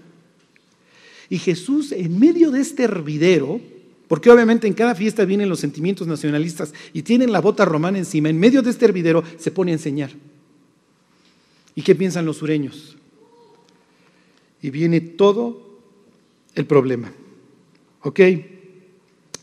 [1.29, 3.59] Y Jesús, en medio de este hervidero,
[4.07, 8.29] porque obviamente en cada fiesta vienen los sentimientos nacionalistas y tienen la bota romana encima,
[8.29, 10.11] en medio de este hervidero se pone a enseñar.
[11.75, 12.97] ¿Y qué piensan los sureños?
[14.61, 15.79] Y viene todo
[16.55, 17.11] el problema.
[18.01, 18.19] ¿Ok?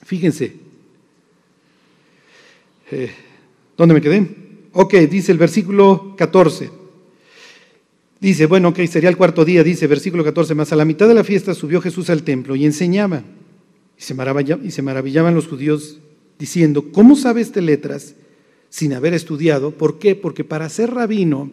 [0.04, 0.56] Fíjense.
[2.90, 3.10] Eh,
[3.76, 4.45] ¿Dónde me quedé?
[4.78, 6.70] Ok, dice el versículo 14.
[8.20, 11.14] Dice, bueno, ok, sería el cuarto día, dice versículo 14, más a la mitad de
[11.14, 13.22] la fiesta subió Jesús al templo y enseñaba.
[13.98, 14.12] Y se,
[14.82, 16.00] maravillaban, los judíos
[16.38, 18.16] diciendo, ¿cómo sabe este letras
[18.68, 19.70] sin haber estudiado?
[19.70, 20.14] ¿Por qué?
[20.14, 21.50] Porque para ser rabino,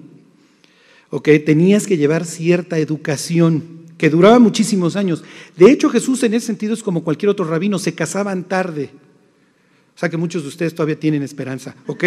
[1.09, 5.23] ok, tenías que llevar cierta educación que duraba muchísimos años.
[5.55, 8.89] De hecho, Jesús en ese sentido es como cualquier otro rabino, se casaban tarde.
[9.95, 12.03] O sea que muchos de ustedes todavía tienen esperanza, ¿ok?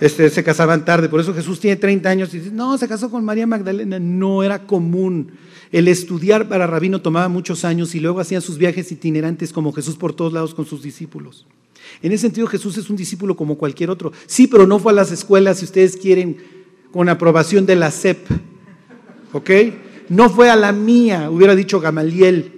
[0.00, 3.10] Este, se casaban tarde, por eso Jesús tiene 30 años y dice, no, se casó
[3.10, 3.98] con María Magdalena.
[3.98, 5.32] No era común.
[5.72, 9.96] El estudiar para rabino tomaba muchos años y luego hacían sus viajes itinerantes como Jesús
[9.96, 11.46] por todos lados con sus discípulos.
[12.02, 14.12] En ese sentido Jesús es un discípulo como cualquier otro.
[14.26, 16.36] Sí, pero no fue a las escuelas, si ustedes quieren,
[16.92, 18.26] con aprobación de la SEP,
[19.32, 19.50] ¿ok?
[20.08, 22.55] No fue a la mía, hubiera dicho Gamaliel.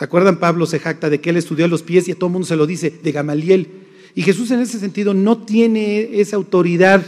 [0.00, 0.38] ¿Se acuerdan?
[0.40, 2.56] Pablo se jacta de que él estudió los pies y a todo el mundo se
[2.56, 3.68] lo dice, de Gamaliel.
[4.14, 7.04] Y Jesús en ese sentido no tiene esa autoridad,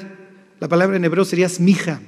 [0.60, 2.02] la palabra en hebreo sería smija,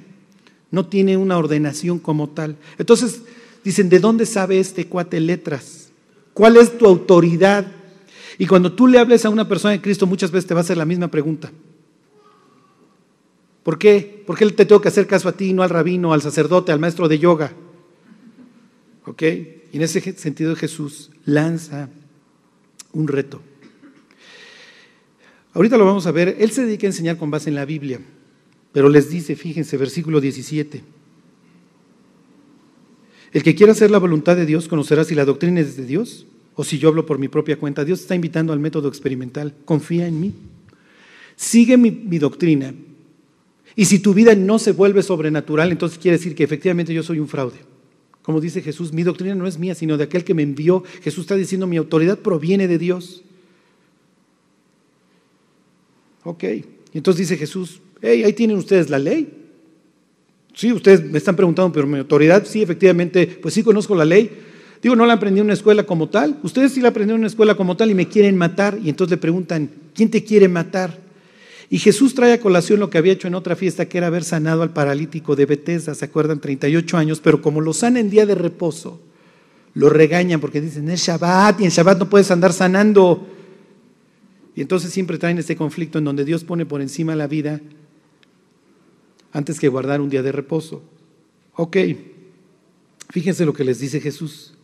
[0.70, 2.58] no tiene una ordenación como tal.
[2.76, 3.22] Entonces
[3.64, 5.88] dicen, ¿de dónde sabe este cuate letras?
[6.34, 7.66] ¿Cuál es tu autoridad?
[8.36, 10.64] Y cuando tú le hables a una persona de Cristo, muchas veces te va a
[10.64, 11.50] hacer la misma pregunta.
[13.62, 14.22] ¿Por qué?
[14.26, 16.78] ¿Por qué te tengo que hacer caso a ti, no al rabino, al sacerdote, al
[16.78, 17.52] maestro de yoga?
[19.06, 19.22] ¿Ok?
[19.74, 21.90] Y en ese sentido Jesús lanza
[22.92, 23.42] un reto.
[25.52, 26.36] Ahorita lo vamos a ver.
[26.38, 27.98] Él se dedica a enseñar con base en la Biblia,
[28.70, 30.80] pero les dice, fíjense, versículo 17.
[33.32, 36.24] El que quiera hacer la voluntad de Dios conocerá si la doctrina es de Dios
[36.54, 37.84] o si yo hablo por mi propia cuenta.
[37.84, 39.56] Dios está invitando al método experimental.
[39.64, 40.34] Confía en mí.
[41.34, 42.72] Sigue mi, mi doctrina.
[43.74, 47.18] Y si tu vida no se vuelve sobrenatural, entonces quiere decir que efectivamente yo soy
[47.18, 47.73] un fraude.
[48.24, 50.82] Como dice Jesús, mi doctrina no es mía, sino de aquel que me envió.
[51.02, 53.22] Jesús está diciendo, mi autoridad proviene de Dios.
[56.24, 59.28] Ok, y entonces dice Jesús, hey, ahí tienen ustedes la ley.
[60.54, 64.30] Sí, ustedes me están preguntando, pero mi autoridad, sí, efectivamente, pues sí conozco la ley.
[64.80, 66.40] Digo, no la aprendí en una escuela como tal.
[66.42, 68.78] Ustedes sí la aprendieron en una escuela como tal y me quieren matar.
[68.82, 71.03] Y entonces le preguntan, ¿quién te quiere matar?
[71.70, 74.24] Y Jesús trae a colación lo que había hecho en otra fiesta, que era haber
[74.24, 76.40] sanado al paralítico de Bethesda, ¿se acuerdan?
[76.40, 79.00] 38 años, pero como lo sana en día de reposo,
[79.74, 83.28] lo regañan porque dicen, es Shabbat y en Shabbat no puedes andar sanando.
[84.54, 87.60] Y entonces siempre traen este conflicto en donde Dios pone por encima la vida
[89.32, 90.82] antes que guardar un día de reposo.
[91.56, 91.76] Ok,
[93.10, 94.54] fíjense lo que les dice Jesús.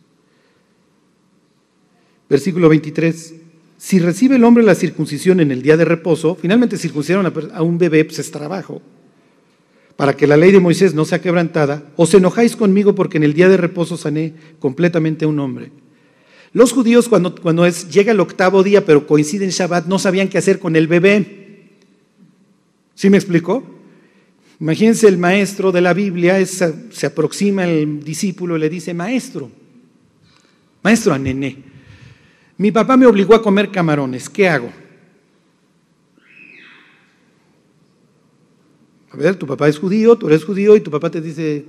[2.29, 3.40] Versículo 23.
[3.81, 7.79] Si recibe el hombre la circuncisión en el día de reposo, finalmente circuncidaron a un
[7.79, 8.79] bebé, pues es trabajo,
[9.95, 13.33] para que la ley de Moisés no sea quebrantada, os enojáis conmigo porque en el
[13.33, 15.71] día de reposo sané completamente a un hombre.
[16.53, 20.27] Los judíos cuando, cuando es, llega el octavo día, pero coincide en Shabbat, no sabían
[20.27, 21.71] qué hacer con el bebé.
[22.93, 23.63] ¿Sí me explicó?
[24.59, 29.49] Imagínense el maestro de la Biblia, se aproxima el discípulo y le dice, maestro,
[30.83, 31.70] maestro a nené,
[32.61, 34.71] mi papá me obligó a comer camarones, ¿qué hago?
[39.09, 41.65] A ver, tu papá es judío, tú eres judío y tu papá te dice,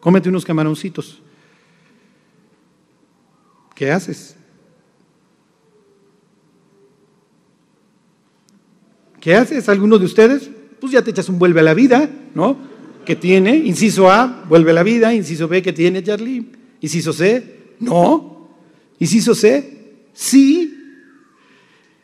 [0.00, 1.22] cómete unos camaroncitos.
[3.74, 4.36] ¿Qué haces?
[9.22, 9.66] ¿Qué haces?
[9.70, 10.50] ¿Alguno de ustedes?
[10.78, 12.58] Pues ya te echas un vuelve a la vida, ¿no?
[13.06, 13.56] ¿Qué tiene?
[13.56, 15.14] Inciso A, vuelve a la vida.
[15.14, 16.52] Inciso B, ¿qué tiene Charlie?
[16.82, 18.50] Inciso C, no.
[18.98, 19.73] Inciso C,
[20.14, 20.80] Sí.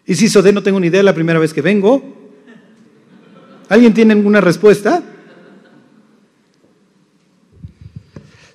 [0.04, 2.02] Y si Sodé no tengo ni idea la primera vez que vengo.
[3.68, 5.02] ¿Alguien tiene alguna respuesta?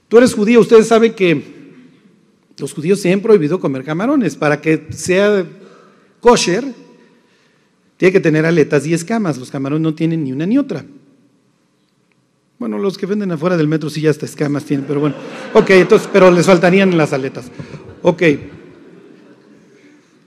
[0.10, 1.56] Tú eres judío, ustedes saben que
[2.58, 4.36] los judíos se han prohibido comer camarones.
[4.36, 5.46] Para que sea
[6.20, 6.66] kosher,
[7.96, 9.38] tiene que tener aletas y escamas.
[9.38, 10.86] Los camarones no tienen ni una ni otra.
[12.60, 15.16] Bueno, los que venden afuera del metro sí ya hasta escamas tienen, pero bueno.
[15.54, 17.50] Ok, entonces, pero les faltarían las aletas.
[18.02, 18.24] Ok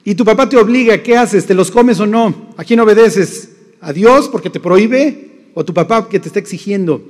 [0.09, 1.44] y tu papá te obliga, ¿qué haces?
[1.44, 2.49] ¿Te los comes o no?
[2.57, 3.51] ¿A quién obedeces?
[3.79, 5.51] ¿A Dios porque te prohíbe?
[5.53, 7.07] ¿O a tu papá que te está exigiendo?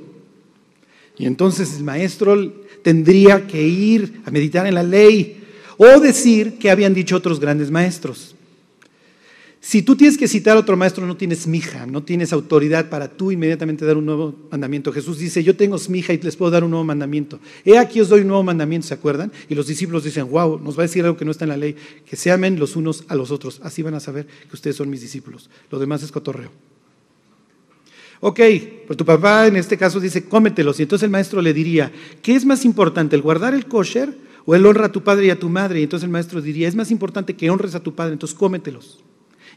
[1.17, 2.35] Y entonces el maestro
[2.83, 5.41] tendría que ir a meditar en la ley
[5.77, 8.35] o decir que habían dicho otros grandes maestros.
[9.61, 13.09] Si tú tienes que citar a otro maestro, no tienes mija, no tienes autoridad para
[13.09, 14.93] tú inmediatamente dar un nuevo mandamiento.
[14.93, 17.39] Jesús dice, yo tengo smija y les puedo dar un nuevo mandamiento.
[17.65, 19.33] He aquí os doy un nuevo mandamiento, ¿se acuerdan?
[19.49, 21.57] Y los discípulos dicen, wow, nos va a decir algo que no está en la
[21.57, 23.59] ley, que se amen los unos a los otros.
[23.61, 25.49] Así van a saber que ustedes son mis discípulos.
[25.69, 26.51] Lo demás es cotorreo.
[28.21, 28.39] Ok,
[28.87, 30.79] pues tu papá en este caso dice, cómetelos.
[30.79, 31.91] Y entonces el maestro le diría,
[32.21, 34.13] ¿qué es más importante, el guardar el kosher
[34.45, 35.81] o el honra a tu padre y a tu madre?
[35.81, 38.99] Y entonces el maestro diría, es más importante que honres a tu padre, entonces cómetelos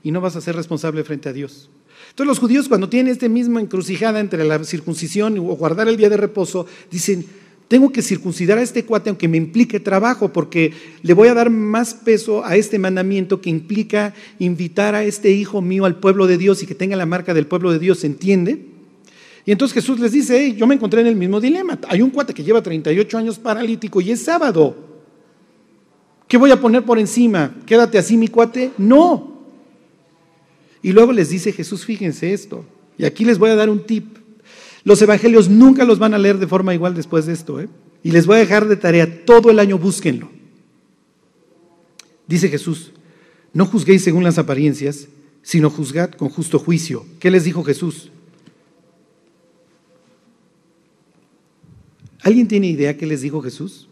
[0.03, 1.71] y no vas a ser responsable frente a Dios.
[2.11, 6.11] Entonces los judíos cuando tienen este mismo encrucijada entre la circuncisión o guardar el día
[6.11, 7.25] de reposo, dicen,
[7.69, 11.49] tengo que circuncidar a este cuate aunque me implique trabajo, porque le voy a dar
[11.49, 16.37] más peso a este mandamiento que implica invitar a este hijo mío al pueblo de
[16.37, 18.67] Dios y que tenga la marca del pueblo de Dios, ¿se entiende?
[19.47, 21.79] Y entonces Jesús les dice, yo me encontré en el mismo dilema.
[21.89, 24.77] Hay un cuate que lleva 38 años paralítico y es sábado.
[26.29, 27.55] ¿Qué voy a poner por encima?
[27.65, 28.73] ¿Quédate así, mi cuate?
[28.77, 29.32] No.
[30.83, 32.65] Y luego les dice Jesús, fíjense esto,
[32.99, 34.19] y aquí les voy a dar un tip.
[34.85, 37.69] Los evangelios nunca los van a leer de forma igual después de esto, ¿eh?
[38.03, 40.29] y les voy a dejar de tarea todo el año, búsquenlo.
[42.27, 42.93] Dice Jesús,
[43.53, 45.09] no juzguéis según las apariencias,
[45.43, 47.05] sino juzgad con justo juicio.
[47.21, 48.11] ¿Qué les dijo Jesús?
[52.23, 53.89] ¿Alguien tiene idea qué les dijo Jesús?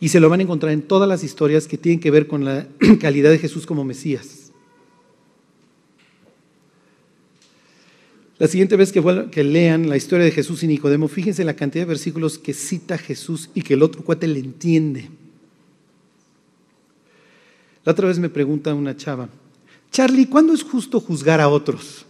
[0.00, 2.44] Y se lo van a encontrar en todas las historias que tienen que ver con
[2.44, 2.66] la
[3.00, 4.39] calidad de Jesús como Mesías.
[8.40, 11.56] La siguiente vez que, que, lean la historia de Jesús y Nicodemo, fíjense en la
[11.56, 15.10] cantidad de versículos que cita Jesús y que el otro cuate le entiende.
[17.84, 19.28] La otra vez me pregunta una chava,
[19.90, 22.06] Charlie, ¿cuándo es justo juzgar a otros?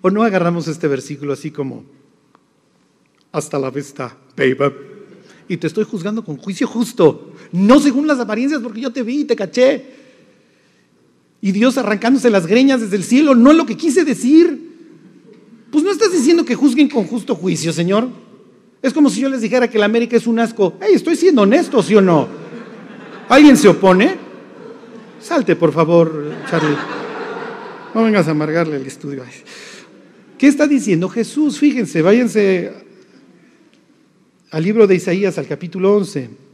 [0.00, 1.84] ¿O no agarramos este versículo así como,
[3.30, 4.74] hasta la vista, baby?
[5.48, 9.20] Y te estoy juzgando con juicio justo, no según las apariencias, porque yo te vi
[9.20, 9.95] y te caché.
[11.46, 14.68] Y Dios arrancándose las greñas desde el cielo, no es lo que quise decir.
[15.70, 18.08] Pues no estás diciendo que juzguen con justo juicio, Señor.
[18.82, 20.76] Es como si yo les dijera que la América es un asco.
[20.80, 22.26] Hey, estoy siendo honesto, ¿sí o no?
[23.28, 24.16] ¿Alguien se opone?
[25.20, 26.76] Salte, por favor, Charlie.
[27.94, 29.22] No vengas a amargarle el estudio.
[30.36, 31.60] ¿Qué está diciendo Jesús?
[31.60, 32.72] Fíjense, váyanse
[34.50, 36.45] al libro de Isaías, al capítulo 11.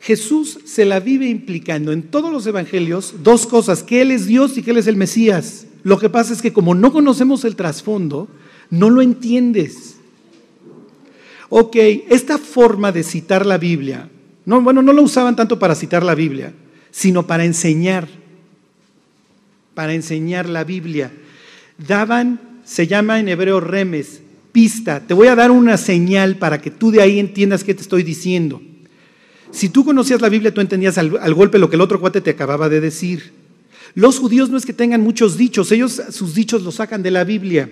[0.00, 4.56] Jesús se la vive implicando en todos los evangelios dos cosas, que Él es Dios
[4.56, 5.66] y que Él es el Mesías.
[5.82, 8.28] Lo que pasa es que como no conocemos el trasfondo,
[8.70, 9.96] no lo entiendes.
[11.48, 11.76] Ok,
[12.10, 14.08] esta forma de citar la Biblia,
[14.44, 16.52] no, bueno, no lo usaban tanto para citar la Biblia,
[16.90, 18.08] sino para enseñar,
[19.74, 21.10] para enseñar la Biblia
[21.86, 24.20] daban, se llama en hebreo remes,
[24.52, 25.00] pista.
[25.00, 28.02] Te voy a dar una señal para que tú de ahí entiendas qué te estoy
[28.02, 28.60] diciendo.
[29.50, 32.20] Si tú conocías la Biblia, tú entendías al, al, golpe lo que el otro cuate
[32.20, 33.32] te acababa de decir.
[33.94, 37.24] Los judíos no es que tengan muchos dichos, ellos sus dichos los sacan de la
[37.24, 37.68] Biblia.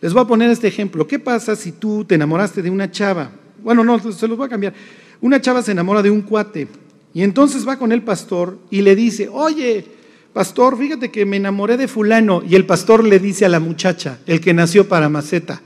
[0.00, 1.06] Les voy a poner este ejemplo.
[1.06, 3.30] ¿Qué pasa si tú te enamoraste de una chava?
[3.62, 4.72] Bueno, no, se los voy a cambiar.
[5.20, 6.68] Una chava se enamora de un cuate
[7.12, 9.84] y entonces va con el pastor y le dice, oye,
[10.32, 12.42] pastor, fíjate que me enamoré de fulano.
[12.48, 15.60] Y el pastor le dice a la muchacha, el que nació para maceta,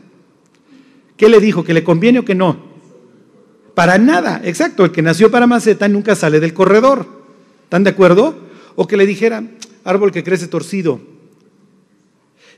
[1.17, 1.62] ¿qué le dijo?
[1.62, 2.74] ¿Que le conviene o que no?
[3.75, 7.07] Para nada, exacto, el que nació para maceta nunca sale del corredor.
[7.65, 8.37] ¿Están de acuerdo?
[8.77, 9.43] O que le dijera,
[9.85, 11.01] árbol que crece torcido.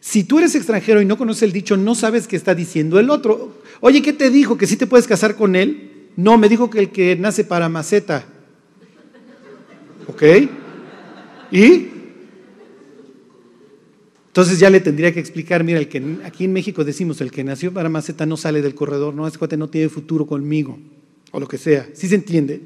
[0.01, 3.11] Si tú eres extranjero y no conoces el dicho, no sabes qué está diciendo el
[3.11, 3.55] otro.
[3.81, 4.57] Oye, ¿qué te dijo?
[4.57, 6.11] ¿Que sí te puedes casar con él?
[6.17, 8.25] No, me dijo que el que nace para maceta.
[10.07, 10.23] ¿Ok?
[11.51, 11.89] ¿Y?
[14.29, 17.43] Entonces ya le tendría que explicar, mira, el que aquí en México decimos, el que
[17.43, 20.79] nació para maceta no sale del corredor, no, ese cuate no tiene futuro conmigo,
[21.37, 22.63] o lo que sea, ¿sí se entiende?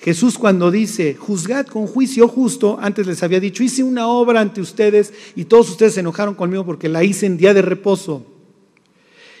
[0.00, 4.62] Jesús cuando dice, juzgad con juicio justo, antes les había dicho, hice una obra ante
[4.62, 8.24] ustedes y todos ustedes se enojaron conmigo porque la hice en día de reposo.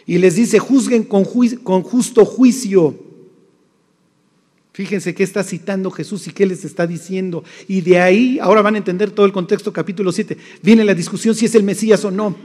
[0.04, 1.24] Y les dice, juzguen con,
[1.62, 2.94] con justo juicio.
[4.74, 7.42] Fíjense qué está citando Jesús y qué les está diciendo.
[7.66, 11.34] Y de ahí, ahora van a entender todo el contexto, capítulo 7, viene la discusión
[11.34, 12.36] si es el Mesías o no.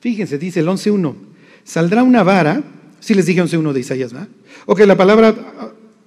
[0.00, 1.14] Fíjense, dice el 11.1,
[1.62, 4.28] saldrá una vara, si les dije 11.1 de Isaías, ¿verdad?
[4.66, 5.34] Ok, la palabra,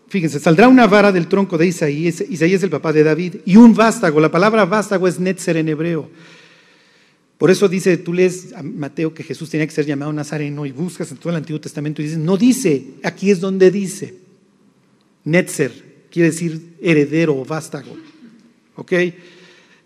[0.08, 3.56] fíjense, saldrá una vara del tronco de Isaías, Isaías es el papá de David, y
[3.56, 6.10] un vástago, la palabra vástago es netzer en hebreo.
[7.40, 10.74] Por eso dice, tú lees a Mateo que Jesús tenía que ser llamado Nazareno y
[10.74, 14.16] buscas en todo el Antiguo Testamento y dices, no dice, aquí es donde dice.
[15.24, 15.72] Netzer
[16.12, 17.96] quiere decir heredero o vástago.
[18.76, 18.92] ¿Ok?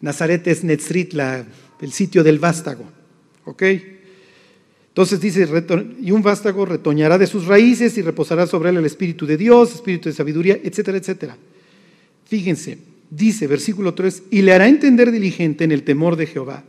[0.02, 2.86] Nazaret es Netzrit, el sitio del vástago.
[3.46, 3.64] ¿Ok?
[4.94, 5.48] Entonces dice,
[6.02, 9.74] y un vástago retoñará de sus raíces y reposará sobre él el Espíritu de Dios,
[9.74, 11.36] Espíritu de sabiduría, etcétera, etcétera.
[12.26, 12.78] Fíjense,
[13.10, 16.64] dice versículo 3, y le hará entender diligente en el temor de Jehová.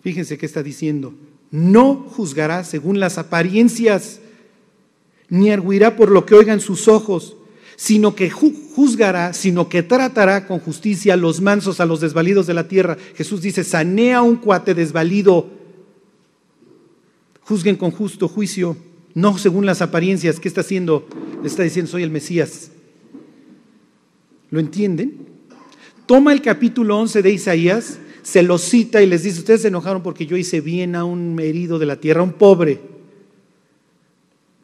[0.00, 1.12] Fíjense qué está diciendo.
[1.50, 4.20] No juzgará según las apariencias,
[5.28, 7.36] ni arguirá por lo que oigan sus ojos,
[7.74, 12.54] sino que juzgará, sino que tratará con justicia a los mansos, a los desvalidos de
[12.54, 12.96] la tierra.
[13.16, 15.50] Jesús dice, sanea un cuate desvalido,
[17.46, 18.76] juzguen con justo juicio,
[19.14, 20.38] no según las apariencias.
[20.38, 21.08] ¿Qué está haciendo?
[21.42, 22.70] Le está diciendo, soy el Mesías.
[24.50, 25.16] ¿Lo entienden?
[26.06, 30.02] Toma el capítulo 11 de Isaías, se lo cita y les dice, ustedes se enojaron
[30.02, 32.80] porque yo hice bien a un herido de la tierra, a un pobre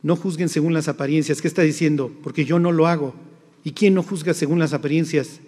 [0.02, 1.40] no juzguen según las apariencias.
[1.40, 2.12] ¿Qué está diciendo?
[2.22, 3.14] Porque yo no lo hago.
[3.64, 5.40] ¿Y quién no juzga según las apariencias?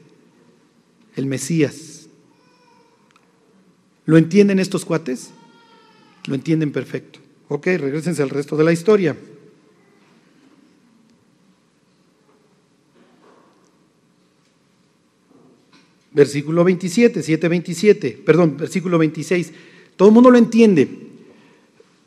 [1.16, 2.08] El Mesías.
[4.06, 5.30] ¿Lo entienden estos cuates?
[6.26, 7.18] Lo entienden perfecto.
[7.48, 9.16] Ok, regresense al resto de la historia.
[16.14, 19.52] versículo 27, 7, 27, perdón, versículo 26.
[19.96, 20.88] Todo el mundo lo entiende.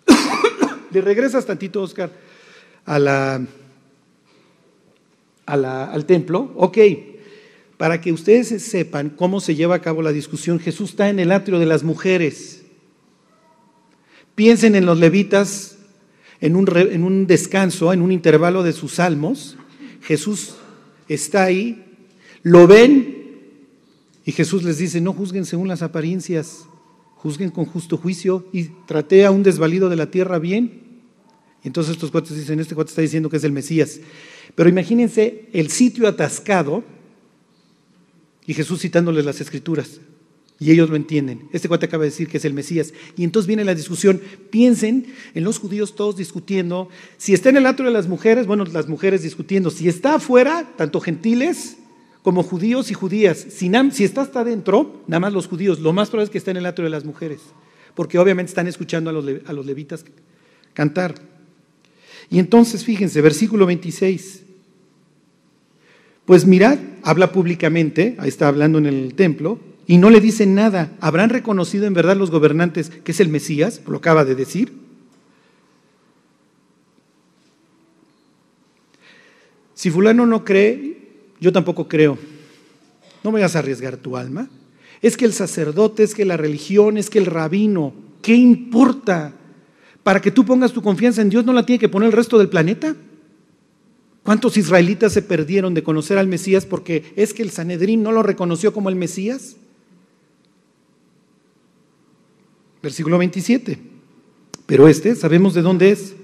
[0.92, 2.12] Le regresas tantito, Oscar,
[2.86, 3.46] a la,
[5.46, 6.52] al templo.
[6.56, 6.78] Ok,
[7.78, 11.32] para que ustedes sepan cómo se lleva a cabo la discusión, Jesús está en el
[11.32, 12.57] atrio de las mujeres.
[14.38, 15.80] Piensen en los levitas
[16.42, 19.58] en un, en un descanso, en un intervalo de sus salmos.
[20.04, 20.58] Jesús
[21.08, 21.84] está ahí,
[22.44, 23.16] lo ven
[24.26, 26.68] y Jesús les dice, no juzguen según las apariencias,
[27.16, 30.84] juzguen con justo juicio y traté a un desvalido de la tierra bien.
[31.64, 34.00] Y entonces estos cuates dicen, este cuate está diciendo que es el Mesías.
[34.54, 36.84] Pero imagínense el sitio atascado
[38.46, 40.00] y Jesús citándoles las escrituras.
[40.60, 41.48] Y ellos lo entienden.
[41.52, 42.94] Este cuate acaba de decir que es el Mesías.
[43.16, 44.20] Y entonces viene la discusión.
[44.50, 46.90] Piensen en los judíos todos discutiendo.
[47.18, 49.70] Si está en el atrio de las mujeres, bueno, las mujeres discutiendo.
[49.70, 51.78] Si está afuera, tanto gentiles
[52.24, 53.38] como judíos y judías.
[53.50, 53.70] Si,
[54.04, 55.80] está hasta adentro, nada más los judíos.
[55.80, 57.40] Lo más probable es que está en el atrio de las mujeres.
[57.94, 60.06] Porque obviamente están escuchando a los, a los levitas
[60.74, 61.16] cantar.
[62.30, 64.44] Y entonces, fíjense, versículo 26.
[66.26, 70.92] Pues mirad, habla públicamente, ahí está hablando en el templo, y no le dicen nada.
[71.00, 73.82] ¿Habrán reconocido en verdad los gobernantes que es el Mesías?
[73.88, 74.74] Lo acaba de decir.
[79.74, 80.98] Si fulano no cree,
[81.40, 82.18] yo tampoco creo.
[83.24, 84.50] No vayas a arriesgar tu alma.
[85.02, 89.34] Es que el sacerdote, es que la religión, es que el rabino, ¿qué importa?
[90.04, 92.38] Para que tú pongas tu confianza en Dios, ¿no la tiene que poner el resto
[92.38, 92.96] del planeta?
[94.24, 98.24] ¿Cuántos israelitas se perdieron de conocer al Mesías porque es que el Sanedrín no lo
[98.24, 99.56] reconoció como el Mesías?
[102.88, 103.78] Versículo 27.
[104.66, 106.16] Pero este sabemos de dónde es,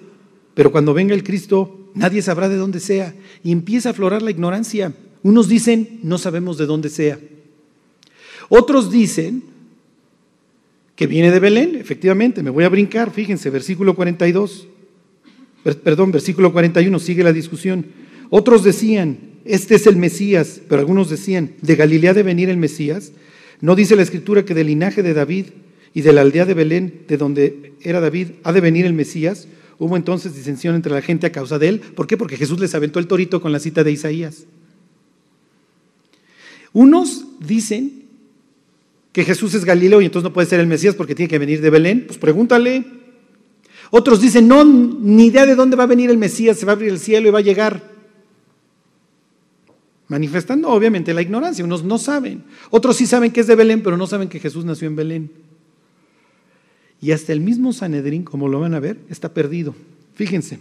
[0.53, 4.31] pero cuando venga el Cristo nadie sabrá de dónde sea y empieza a aflorar la
[4.31, 4.93] ignorancia.
[5.23, 7.19] Unos dicen, no sabemos de dónde sea.
[8.47, 9.43] Otros dicen
[10.95, 14.69] que viene de Belén, efectivamente, me voy a brincar, fíjense, versículo 42
[15.83, 17.87] perdón, versículo 41, sigue la discusión.
[18.29, 23.11] Otros decían, este es el Mesías, pero algunos decían, ¿de Galilea de venir el Mesías?
[23.59, 25.47] ¿No dice la escritura que del linaje de David
[25.93, 29.47] y de la aldea de Belén, de donde era David, ha de venir el Mesías?
[29.79, 31.79] Hubo entonces disensión entre la gente a causa de él.
[31.79, 32.17] ¿Por qué?
[32.17, 34.45] Porque Jesús les aventó el torito con la cita de Isaías.
[36.71, 38.03] Unos dicen
[39.11, 41.61] que Jesús es Galileo y entonces no puede ser el Mesías porque tiene que venir
[41.61, 42.05] de Belén.
[42.07, 42.83] Pues pregúntale.
[43.91, 46.75] Otros dicen, no, ni idea de dónde va a venir el Mesías, se va a
[46.75, 47.91] abrir el cielo y va a llegar.
[50.07, 52.43] Manifestando obviamente la ignorancia, unos no saben.
[52.71, 55.42] Otros sí saben que es de Belén, pero no saben que Jesús nació en Belén.
[57.03, 59.75] Y hasta el mismo Sanedrín, como lo van a ver, está perdido.
[60.15, 60.59] Fíjense,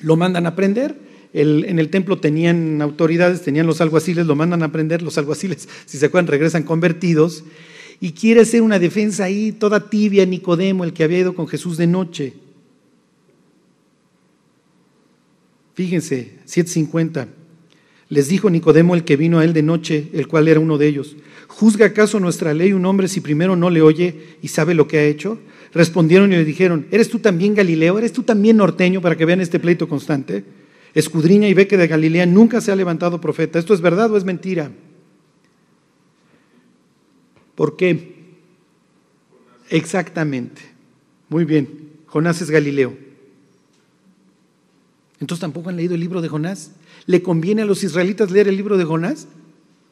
[0.00, 0.94] lo mandan a prender.
[1.32, 5.00] en el templo tenían autoridades, tenían los alguaciles, lo mandan a prender.
[5.00, 7.42] Los alguaciles, si se acuerdan, regresan convertidos
[8.00, 11.78] y quiere hacer una defensa ahí toda tibia, Nicodemo, el que había ido con Jesús
[11.78, 12.34] de noche.
[15.72, 17.28] Fíjense, 750.
[18.10, 20.88] Les dijo Nicodemo, el que vino a él de noche, el cual era uno de
[20.88, 24.88] ellos, ¿juzga acaso nuestra ley un hombre si primero no le oye y sabe lo
[24.88, 25.38] que ha hecho?
[25.72, 27.98] Respondieron y le dijeron, ¿eres tú también Galileo?
[27.98, 30.44] ¿Eres tú también norteño para que vean este pleito constante?
[30.92, 33.60] Escudriña y ve que de Galilea nunca se ha levantado profeta.
[33.60, 34.72] ¿Esto es verdad o es mentira?
[37.54, 38.16] ¿Por qué?
[39.68, 40.62] Exactamente.
[41.28, 41.90] Muy bien.
[42.06, 42.96] Jonás es Galileo.
[45.20, 46.72] Entonces tampoco han leído el libro de Jonás.
[47.06, 49.26] ¿Le conviene a los israelitas leer el libro de Jonás?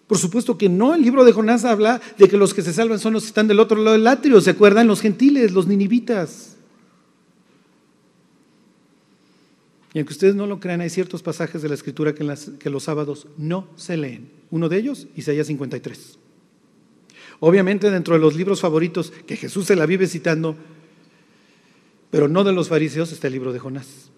[0.07, 0.95] Por supuesto que no.
[0.95, 3.47] El libro de Jonás habla de que los que se salvan son los que están
[3.47, 4.41] del otro lado del atrio.
[4.41, 4.87] ¿Se acuerdan?
[4.87, 6.57] Los gentiles, los ninivitas.
[9.93, 12.27] Y aunque ustedes no lo crean, hay ciertos pasajes de la escritura que,
[12.59, 14.31] que los sábados no se leen.
[14.51, 16.19] Uno de ellos, Isaías 53.
[17.41, 20.57] Obviamente dentro de los libros favoritos que Jesús se la vive citando,
[22.11, 24.11] pero no de los fariseos, está el libro de Jonás.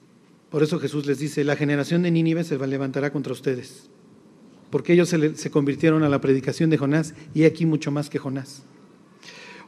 [0.51, 3.89] Por eso Jesús les dice, la generación de Nínive se levantará contra ustedes,
[4.71, 8.65] porque ellos se, convirtieron a la predicación de Jonás y aquí mucho más que Jonás.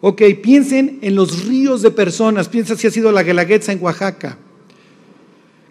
[0.01, 4.39] Ok, piensen en los ríos de personas, piensa si ha sido la Guelaguetza en Oaxaca,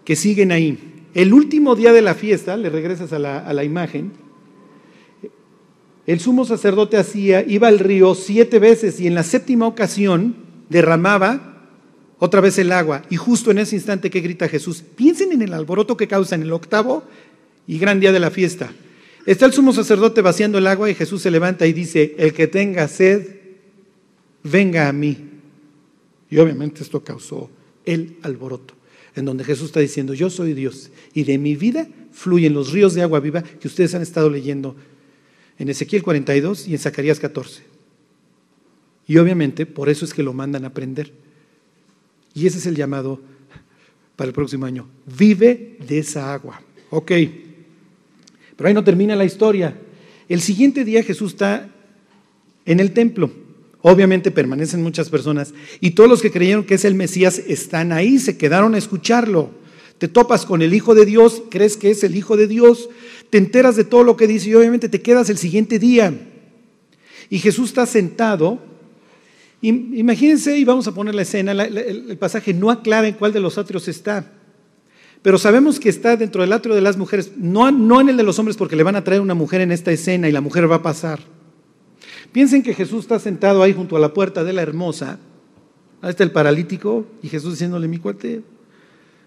[0.05, 1.03] que siguen ahí.
[1.13, 4.13] El último día de la fiesta, le regresas a la, a la imagen,
[6.07, 10.35] el sumo sacerdote hacía, iba al río siete veces y en la séptima ocasión
[10.69, 11.50] derramaba
[12.23, 13.01] otra vez el agua.
[13.09, 16.43] Y justo en ese instante que grita Jesús, piensen en el alboroto que causa en
[16.43, 17.03] el octavo
[17.65, 18.71] y gran día de la fiesta.
[19.25, 22.45] Está el sumo sacerdote vaciando el agua y Jesús se levanta y dice, el que
[22.45, 23.37] tenga sed,
[24.43, 25.17] venga a mí.
[26.29, 27.49] Y obviamente esto causó
[27.85, 28.75] el alboroto,
[29.15, 32.93] en donde Jesús está diciendo, yo soy Dios y de mi vida fluyen los ríos
[32.93, 34.75] de agua viva que ustedes han estado leyendo
[35.57, 37.63] en Ezequiel 42 y en Zacarías 14.
[39.07, 41.11] Y obviamente por eso es que lo mandan a aprender.
[42.33, 43.19] Y ese es el llamado
[44.15, 44.87] para el próximo año.
[45.17, 46.61] Vive de esa agua.
[46.89, 47.11] Ok.
[48.55, 49.75] Pero ahí no termina la historia.
[50.29, 51.69] El siguiente día Jesús está
[52.65, 53.31] en el templo.
[53.81, 58.19] Obviamente permanecen muchas personas y todos los que creyeron que es el Mesías están ahí,
[58.19, 59.49] se quedaron a escucharlo.
[59.97, 62.89] Te topas con el Hijo de Dios, crees que es el Hijo de Dios,
[63.29, 66.13] te enteras de todo lo que dice y obviamente te quedas el siguiente día.
[67.29, 68.70] Y Jesús está sentado.
[69.61, 73.57] Imagínense, y vamos a poner la escena, el pasaje no aclara en cuál de los
[73.57, 74.25] atrios está.
[75.21, 78.23] Pero sabemos que está dentro del atrio de las mujeres, no, no en el de
[78.23, 80.69] los hombres porque le van a traer una mujer en esta escena y la mujer
[80.69, 81.19] va a pasar.
[82.31, 85.19] Piensen que Jesús está sentado ahí junto a la puerta de la hermosa.
[86.01, 88.41] Ahí está el paralítico y Jesús diciéndole, mi cuate,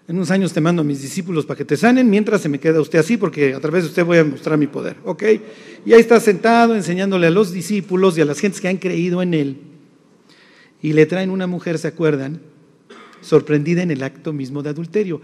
[0.07, 2.59] en unos años te mando a mis discípulos para que te sanen, mientras se me
[2.59, 4.97] queda usted así, porque a través de usted voy a mostrar mi poder.
[5.05, 5.23] ¿Ok?
[5.85, 9.21] Y ahí está sentado enseñándole a los discípulos y a las gentes que han creído
[9.21, 9.57] en él.
[10.81, 12.41] Y le traen una mujer, ¿se acuerdan?
[13.21, 15.21] Sorprendida en el acto mismo de adulterio.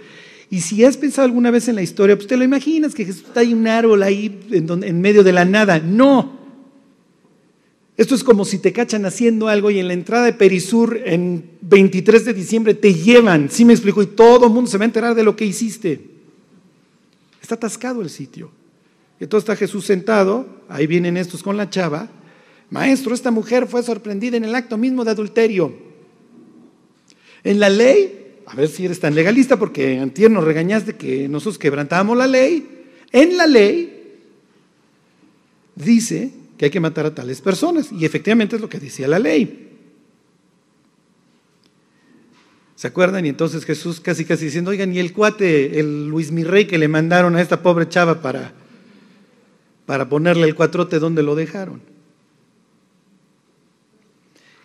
[0.52, 3.24] Y si has pensado alguna vez en la historia, pues te lo imaginas que Jesús
[3.28, 5.80] está ahí un árbol ahí en, medio de la nada.
[5.80, 6.40] No.
[7.96, 11.52] Esto es como si te cachan haciendo algo y en la entrada de Perisur en
[11.62, 14.04] 23 de diciembre te llevan, ¿sí me explico?
[14.04, 16.02] Y todo el mundo se va a enterar de lo que hiciste.
[17.42, 18.52] Está atascado el sitio.
[19.22, 22.10] Y entonces está Jesús sentado, ahí vienen estos con la chava.
[22.72, 25.74] Maestro, esta mujer fue sorprendida en el acto mismo de adulterio.
[27.44, 31.60] En la ley, a ver si eres tan legalista, porque antier nos regañaste que nosotros
[31.60, 32.86] quebrantábamos la ley.
[33.12, 34.22] En la ley
[35.76, 37.92] dice que hay que matar a tales personas.
[37.92, 39.68] Y efectivamente es lo que decía la ley.
[42.78, 43.26] ¿Se acuerdan?
[43.26, 46.88] Y entonces Jesús casi casi diciendo, oigan, y el cuate, el Luis Mirrey que le
[46.88, 48.54] mandaron a esta pobre chava para,
[49.86, 51.91] para ponerle el cuatrote, ¿dónde lo dejaron?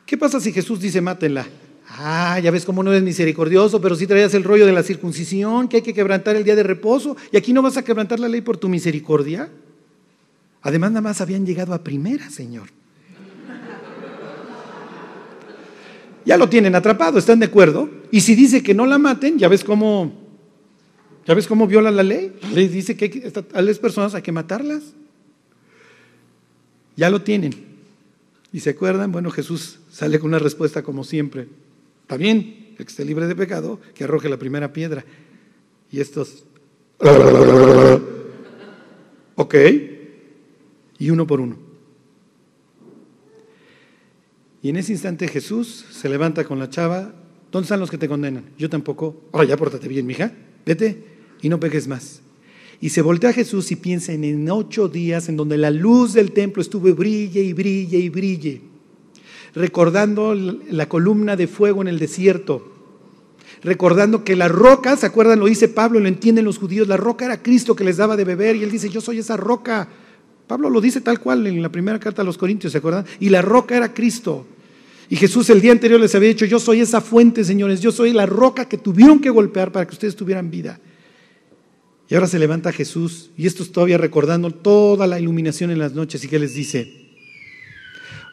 [0.07, 1.47] ¿Qué pasa si Jesús dice, mátenla?
[1.89, 5.69] Ah, ya ves cómo no eres misericordioso, pero si traías el rollo de la circuncisión,
[5.69, 8.29] que hay que quebrantar el día de reposo, y aquí no vas a quebrantar la
[8.29, 9.51] ley por tu misericordia.
[10.63, 12.69] Además, nada más habían llegado a primera, Señor.
[16.25, 17.89] Ya lo tienen atrapado, ¿están de acuerdo?
[18.11, 20.13] Y si dice que no la maten, ya ves cómo,
[21.25, 22.33] ya ves cómo viola la ley.
[22.43, 24.83] La ley dice que a las personas hay que matarlas.
[26.97, 27.55] Ya lo tienen.
[28.53, 29.13] ¿Y se acuerdan?
[29.13, 31.49] Bueno, Jesús sale con una respuesta como siempre.
[32.03, 35.07] Está bien, el que esté libre de pecado, que arroje la primera piedra.
[35.91, 36.45] Y estos...
[39.37, 39.55] Ok,
[40.99, 41.57] y uno por uno.
[44.61, 47.15] Y en ese instante Jesús se levanta con la chava.
[47.51, 48.45] ¿Dónde están los que te condenan?
[48.59, 49.17] Yo tampoco.
[49.33, 50.31] Ahora ya pórtate bien, mija.
[50.67, 51.05] Vete
[51.41, 52.21] y no peques más.
[52.83, 56.33] Y se voltea a Jesús y piensa en, ocho días en donde la luz del
[56.33, 58.76] templo estuvo brille y brille y brille,
[59.57, 62.73] recordando la columna de fuego en el desierto,
[63.65, 65.41] recordando que la roca, ¿se acuerdan?
[65.41, 68.25] Lo dice Pablo, lo entienden los judíos, la roca era Cristo que les daba de
[68.25, 69.89] beber y él dice, yo soy esa roca
[70.47, 73.05] Pablo lo dice tal cual en la primera carta a los Corintios, ¿se acuerdan?
[73.19, 74.47] Y la roca era Cristo.
[75.09, 78.13] Y Jesús el día anterior les había dicho, yo soy esa fuente, señores, yo soy
[78.13, 80.81] la roca que tuvieron que golpear para que ustedes tuvieran vida.
[82.09, 85.93] Y ahora se levanta Jesús, y esto es todavía recordando toda la iluminación en las
[85.95, 87.06] noches, y que les dice,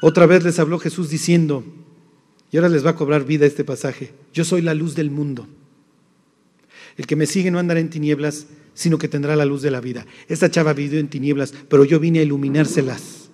[0.05, 1.63] otra vez les habló Jesús diciendo,
[2.51, 5.47] y ahora les va a cobrar vida este pasaje, yo soy la luz del mundo.
[6.97, 9.79] El que me sigue no andará en tinieblas, sino que tendrá la luz de la
[9.79, 10.05] vida.
[10.27, 13.29] Esta chava vivió en tinieblas, pero yo vine a iluminárselas.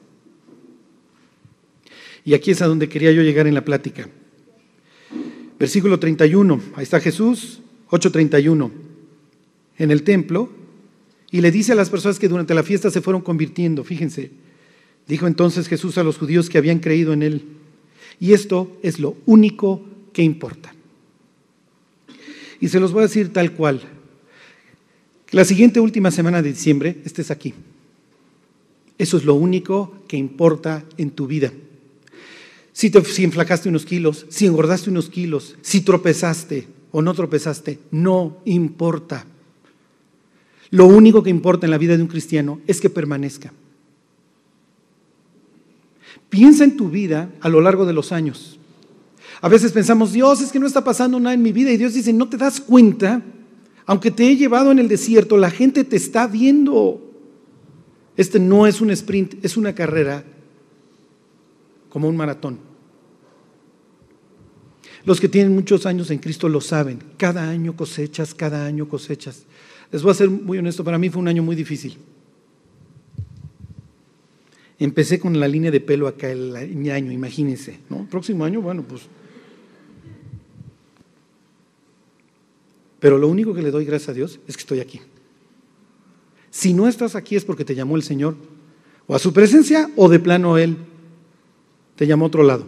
[2.24, 4.08] Y aquí es a donde quería yo llegar en la plática.
[5.58, 8.70] Versículo 31, ahí está Jesús, 8:31,
[9.80, 10.52] en el templo,
[11.32, 14.30] y le dice a las personas que durante la fiesta se fueron convirtiendo, fíjense,
[15.10, 17.43] dijo entonces Jesús a los judíos que habían creído en él,
[18.20, 19.82] y esto es lo único
[20.14, 20.74] que importa.
[22.62, 23.82] Y se los voy a decir tal cual.
[25.32, 27.53] La siguiente última semana de diciembre estés aquí.
[28.97, 31.51] Eso es lo único que importa en tu vida.
[32.72, 37.80] Si, te, si enflacaste unos kilos, si engordaste unos kilos, si tropezaste o no tropezaste,
[37.91, 39.26] no importa.
[40.70, 43.53] Lo único que importa en la vida de un cristiano es que permanezca.
[46.30, 48.60] Piensa en tu vida a lo largo de los años.
[49.42, 51.72] A veces pensamos, Dios, es que no está pasando nada en mi vida.
[51.72, 53.22] Y Dios dice, ¿no te das cuenta?
[53.86, 57.02] Aunque te he llevado en el desierto, la gente te está viendo.
[58.16, 60.24] Este no es un sprint, es una carrera
[61.90, 62.60] como un maratón.
[65.06, 67.00] Los que tienen muchos años en Cristo lo saben.
[67.18, 69.46] Cada año cosechas, cada año cosechas.
[69.92, 71.98] Les voy a ser muy honesto, para mí fue un año muy difícil.
[74.80, 78.08] Empecé con la línea de pelo acá el año, imagínense, ¿no?
[78.10, 79.04] Próximo año, bueno, pues.
[83.00, 85.02] Pero lo único que le doy gracias a Dios es que estoy aquí.
[86.50, 88.36] Si no estás aquí es porque te llamó el Señor,
[89.08, 90.78] o a su presencia, o de plano Él
[91.96, 92.66] te llamó a otro lado.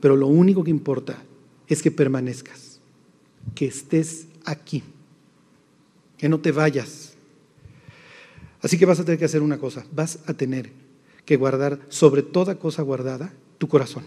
[0.00, 1.22] Pero lo único que importa
[1.66, 2.80] es que permanezcas,
[3.54, 4.82] que estés aquí,
[6.18, 7.09] que no te vayas.
[8.62, 10.70] Así que vas a tener que hacer una cosa, vas a tener
[11.24, 14.04] que guardar sobre toda cosa guardada tu corazón.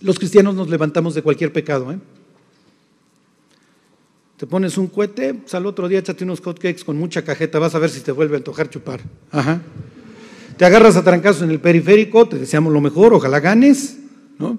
[0.00, 1.92] Los cristianos nos levantamos de cualquier pecado.
[1.92, 1.98] ¿eh?
[4.36, 7.78] Te pones un cohete, al otro día échate unos hotcakes con mucha cajeta, vas a
[7.78, 9.00] ver si te vuelve a antojar chupar.
[9.30, 9.62] Ajá.
[10.56, 13.98] Te agarras a trancazos en el periférico, te deseamos lo mejor, ojalá ganes,
[14.38, 14.58] ¿no?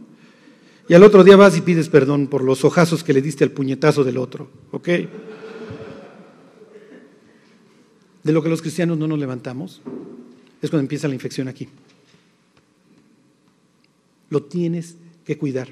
[0.87, 3.51] Y al otro día vas y pides perdón por los ojazos que le diste al
[3.51, 4.89] puñetazo del otro, ¿ok?
[8.25, 9.81] De lo que los cristianos no nos levantamos
[10.59, 11.69] es cuando empieza la infección aquí.
[14.31, 15.69] Lo tienes que cuidar.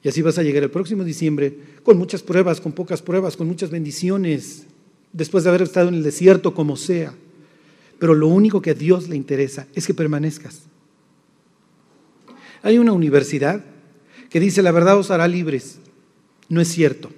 [0.00, 3.48] Y así vas a llegar el próximo diciembre con muchas pruebas, con pocas pruebas, con
[3.48, 4.66] muchas bendiciones,
[5.12, 7.12] después de haber estado en el desierto como sea.
[7.98, 10.60] Pero lo único que a Dios le interesa es que permanezcas.
[12.62, 13.64] Hay una universidad
[14.30, 15.78] que dice la verdad os hará libres.
[16.48, 17.10] No es cierto.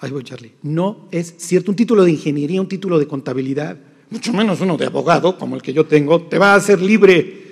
[0.00, 0.52] Ahí voy, Charlie.
[0.62, 1.70] No es cierto.
[1.70, 3.78] Un título de ingeniería, un título de contabilidad,
[4.10, 7.44] mucho menos uno de abogado, como el que yo tengo, te va a hacer libre.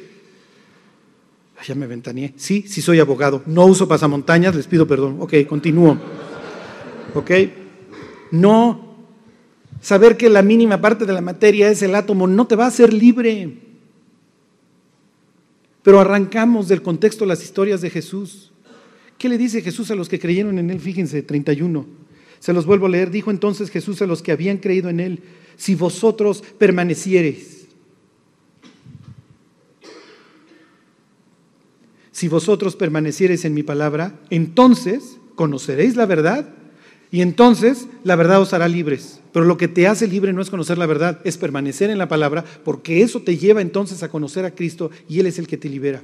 [1.66, 2.34] ya me ventaneé.
[2.36, 3.42] Sí, sí soy abogado.
[3.46, 5.16] No uso pasamontañas, les pido perdón.
[5.20, 5.98] Ok, continúo.
[7.14, 7.30] Ok.
[8.32, 8.84] No
[9.84, 12.68] Saber que la mínima parte de la materia es el átomo no te va a
[12.68, 13.58] hacer libre.
[15.82, 18.50] Pero arrancamos del contexto las historias de Jesús.
[19.18, 20.80] ¿Qué le dice Jesús a los que creyeron en él?
[20.80, 21.84] Fíjense, 31.
[22.44, 23.10] Se los vuelvo a leer.
[23.10, 25.20] Dijo entonces Jesús a los que habían creído en él,
[25.56, 27.68] si vosotros permaneciereis.
[32.12, 36.50] Si vosotros permaneciereis en mi palabra, entonces conoceréis la verdad
[37.10, 39.20] y entonces la verdad os hará libres.
[39.32, 42.08] Pero lo que te hace libre no es conocer la verdad, es permanecer en la
[42.08, 45.56] palabra, porque eso te lleva entonces a conocer a Cristo y Él es el que
[45.56, 46.02] te libera.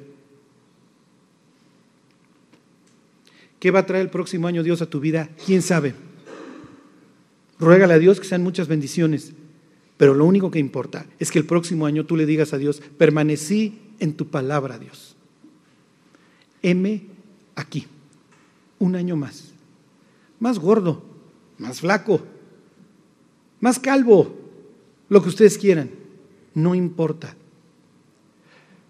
[3.58, 5.28] ¿Qué va a traer el próximo año Dios a tu vida?
[5.44, 5.92] ¿Quién sabe?
[7.60, 9.32] Ruégale a Dios que sean muchas bendiciones,
[9.96, 12.82] pero lo único que importa es que el próximo año tú le digas a Dios,
[12.98, 15.14] permanecí en tu palabra, Dios.
[16.62, 17.04] Heme
[17.54, 17.86] aquí,
[18.78, 19.50] un año más
[20.40, 21.02] más gordo,
[21.58, 22.20] más flaco,
[23.60, 24.34] más calvo,
[25.08, 25.90] lo que ustedes quieran,
[26.54, 27.36] no importa.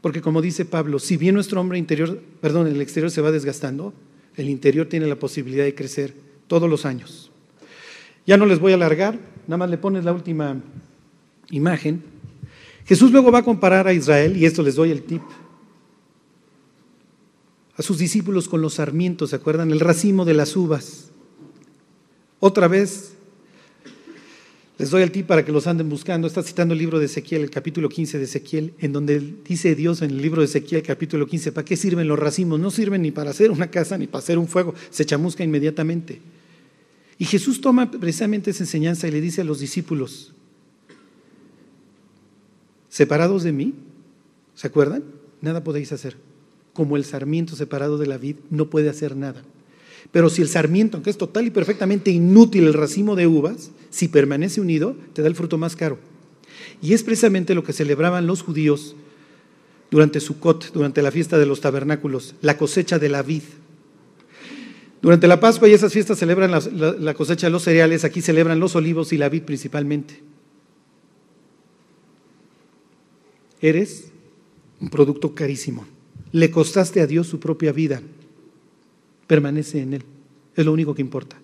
[0.00, 3.92] Porque como dice Pablo, si bien nuestro hombre interior, perdón, el exterior se va desgastando,
[4.36, 6.14] el interior tiene la posibilidad de crecer
[6.46, 7.29] todos los años.
[8.26, 10.60] Ya no les voy a alargar, nada más le pones la última
[11.50, 12.02] imagen.
[12.86, 15.22] Jesús luego va a comparar a Israel, y esto les doy el tip,
[17.76, 19.70] a sus discípulos con los sarmientos, ¿se acuerdan?
[19.70, 21.10] El racimo de las uvas.
[22.38, 23.12] Otra vez,
[24.80, 26.26] les doy el tip para que los anden buscando.
[26.26, 30.00] Está citando el libro de Ezequiel, el capítulo 15 de Ezequiel, en donde dice Dios
[30.00, 32.58] en el libro de Ezequiel, capítulo 15, ¿para qué sirven los racimos?
[32.58, 36.22] No sirven ni para hacer una casa ni para hacer un fuego, se chamusca inmediatamente.
[37.20, 40.32] Y Jesús toma precisamente esa enseñanza y le dice a los discípulos,
[42.88, 43.74] separados de mí,
[44.54, 45.04] ¿se acuerdan?
[45.42, 46.16] Nada podéis hacer.
[46.72, 49.42] Como el sarmiento separado de la vid no puede hacer nada.
[50.12, 54.08] Pero si el sarmiento, aunque es total y perfectamente inútil el racimo de uvas, si
[54.08, 55.98] permanece unido, te da el fruto más caro.
[56.80, 58.96] Y es precisamente lo que celebraban los judíos
[59.90, 63.42] durante Sukkot, durante la fiesta de los tabernáculos, la cosecha de la vid.
[65.02, 68.76] Durante la Pascua y esas fiestas celebran la, cosecha de los cereales, aquí celebran los
[68.76, 70.20] olivos y la vid principalmente.
[73.62, 74.10] Eres
[74.80, 75.86] un producto carísimo.
[76.32, 78.02] Le costaste a Dios su propia vida
[79.30, 80.02] permanece en Él.
[80.56, 81.36] Es lo único que importa.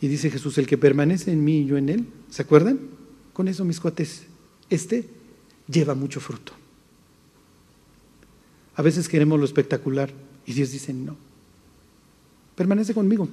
[0.00, 2.78] Y dice Jesús, el que permanece en mí y yo en Él, ¿se acuerdan?
[3.32, 4.26] Con eso, mis cuates,
[4.70, 5.08] este
[5.66, 6.52] lleva mucho fruto.
[8.76, 10.10] A veces queremos lo espectacular
[10.46, 11.16] y Dios dice, no,
[12.54, 13.28] permanece conmigo,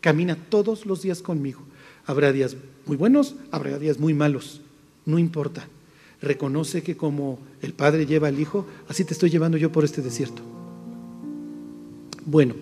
[0.00, 1.60] camina todos los días conmigo.
[2.04, 4.60] Habrá días muy buenos, habrá días muy malos,
[5.06, 5.66] no importa
[6.22, 10.00] reconoce que como el Padre lleva al Hijo, así te estoy llevando yo por este
[10.00, 10.40] desierto.
[12.24, 12.54] Bueno,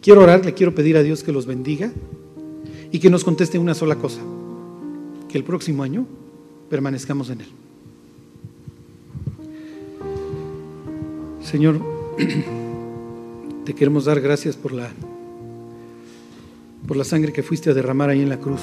[0.00, 1.92] quiero orar, le quiero pedir a Dios que los bendiga
[2.92, 4.20] y que nos conteste una sola cosa,
[5.28, 6.06] que el próximo año
[6.70, 7.48] permanezcamos en Él.
[11.48, 11.80] Señor,
[13.64, 14.90] te queremos dar gracias por la
[16.86, 18.60] por la sangre que fuiste a derramar ahí en la cruz.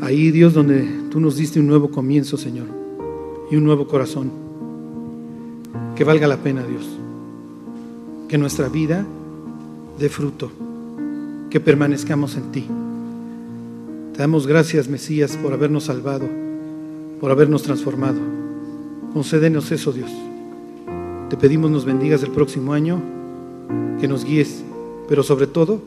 [0.00, 2.66] Ahí, Dios, donde tú nos diste un nuevo comienzo, Señor,
[3.52, 4.32] y un nuevo corazón.
[5.94, 6.88] Que valga la pena, Dios.
[8.28, 9.06] Que nuestra vida
[10.00, 10.50] dé fruto.
[11.50, 12.66] Que permanezcamos en ti.
[14.12, 16.28] Te damos gracias, Mesías, por habernos salvado,
[17.20, 18.18] por habernos transformado.
[19.14, 20.10] Concédenos eso, Dios.
[21.32, 23.00] Te pedimos nos bendigas el próximo año,
[23.98, 24.62] que nos guíes,
[25.08, 25.80] pero sobre todo,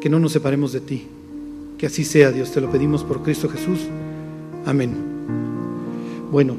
[0.00, 1.08] que no nos separemos de ti.
[1.76, 2.50] Que así sea, Dios.
[2.52, 3.80] Te lo pedimos por Cristo Jesús.
[4.64, 4.94] Amén.
[6.30, 6.56] Bueno,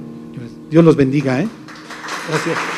[0.70, 1.42] Dios los bendiga.
[1.42, 1.48] ¿eh?
[2.30, 2.73] Gracias.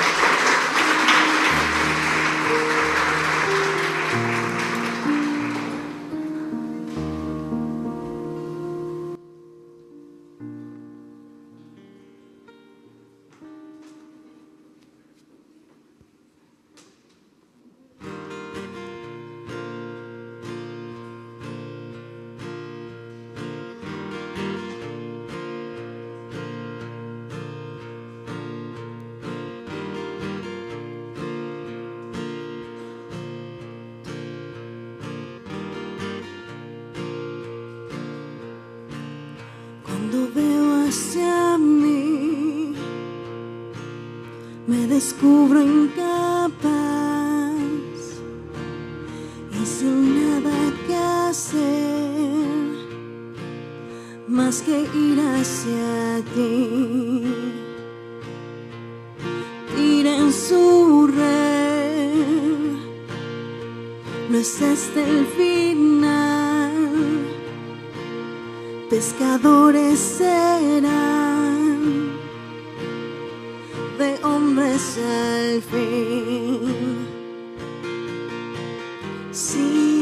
[73.98, 77.08] De hombres al fin.
[79.32, 79.95] Sígueme,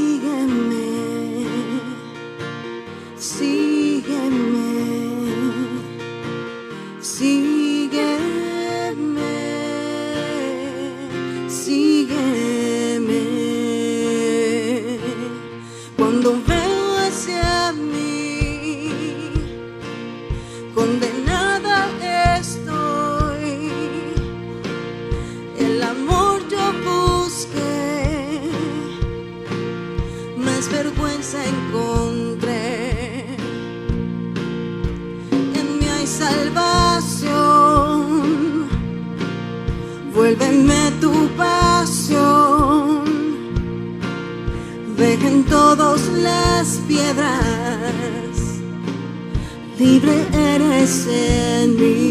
[49.83, 52.02] libre eres en mí.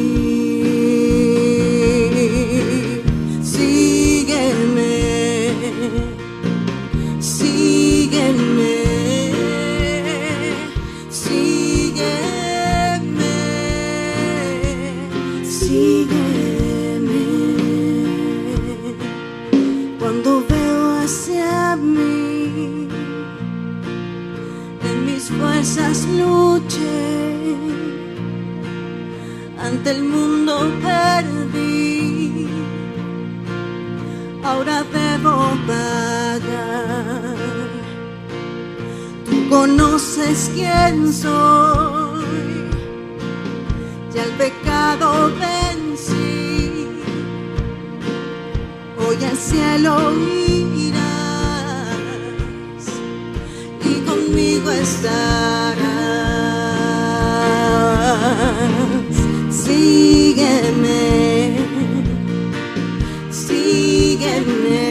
[40.32, 42.24] Conoces quién soy,
[44.14, 46.88] y al pecado vencí.
[48.98, 50.12] Hoy al cielo
[50.76, 51.00] irás
[53.84, 55.12] y conmigo estarás.
[59.50, 60.96] Sígueme,
[63.30, 64.81] sígueme,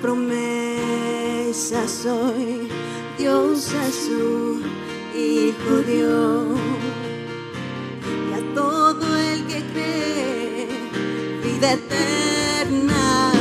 [0.00, 2.68] promesa soy,
[3.18, 4.60] Dios es su
[5.14, 6.58] Hijo Dios.
[8.30, 10.68] Y a todo el que cree,
[11.44, 13.32] vida eterna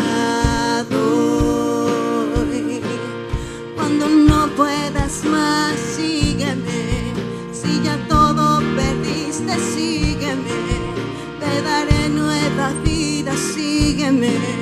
[0.89, 2.81] doy.
[3.75, 7.13] Cuando no puedas más, sígueme.
[7.53, 10.59] Si ya todo perdiste, sígueme.
[11.39, 14.58] Te daré nueva vida, sígueme.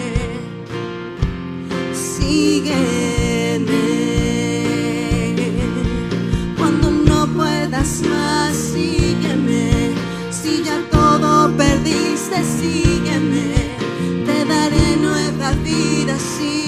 [6.57, 9.91] Cuando no puedas más, sígueme.
[10.31, 13.53] Si ya todo perdiste, sígueme.
[14.25, 16.66] Te daré nueva vida, sígueme.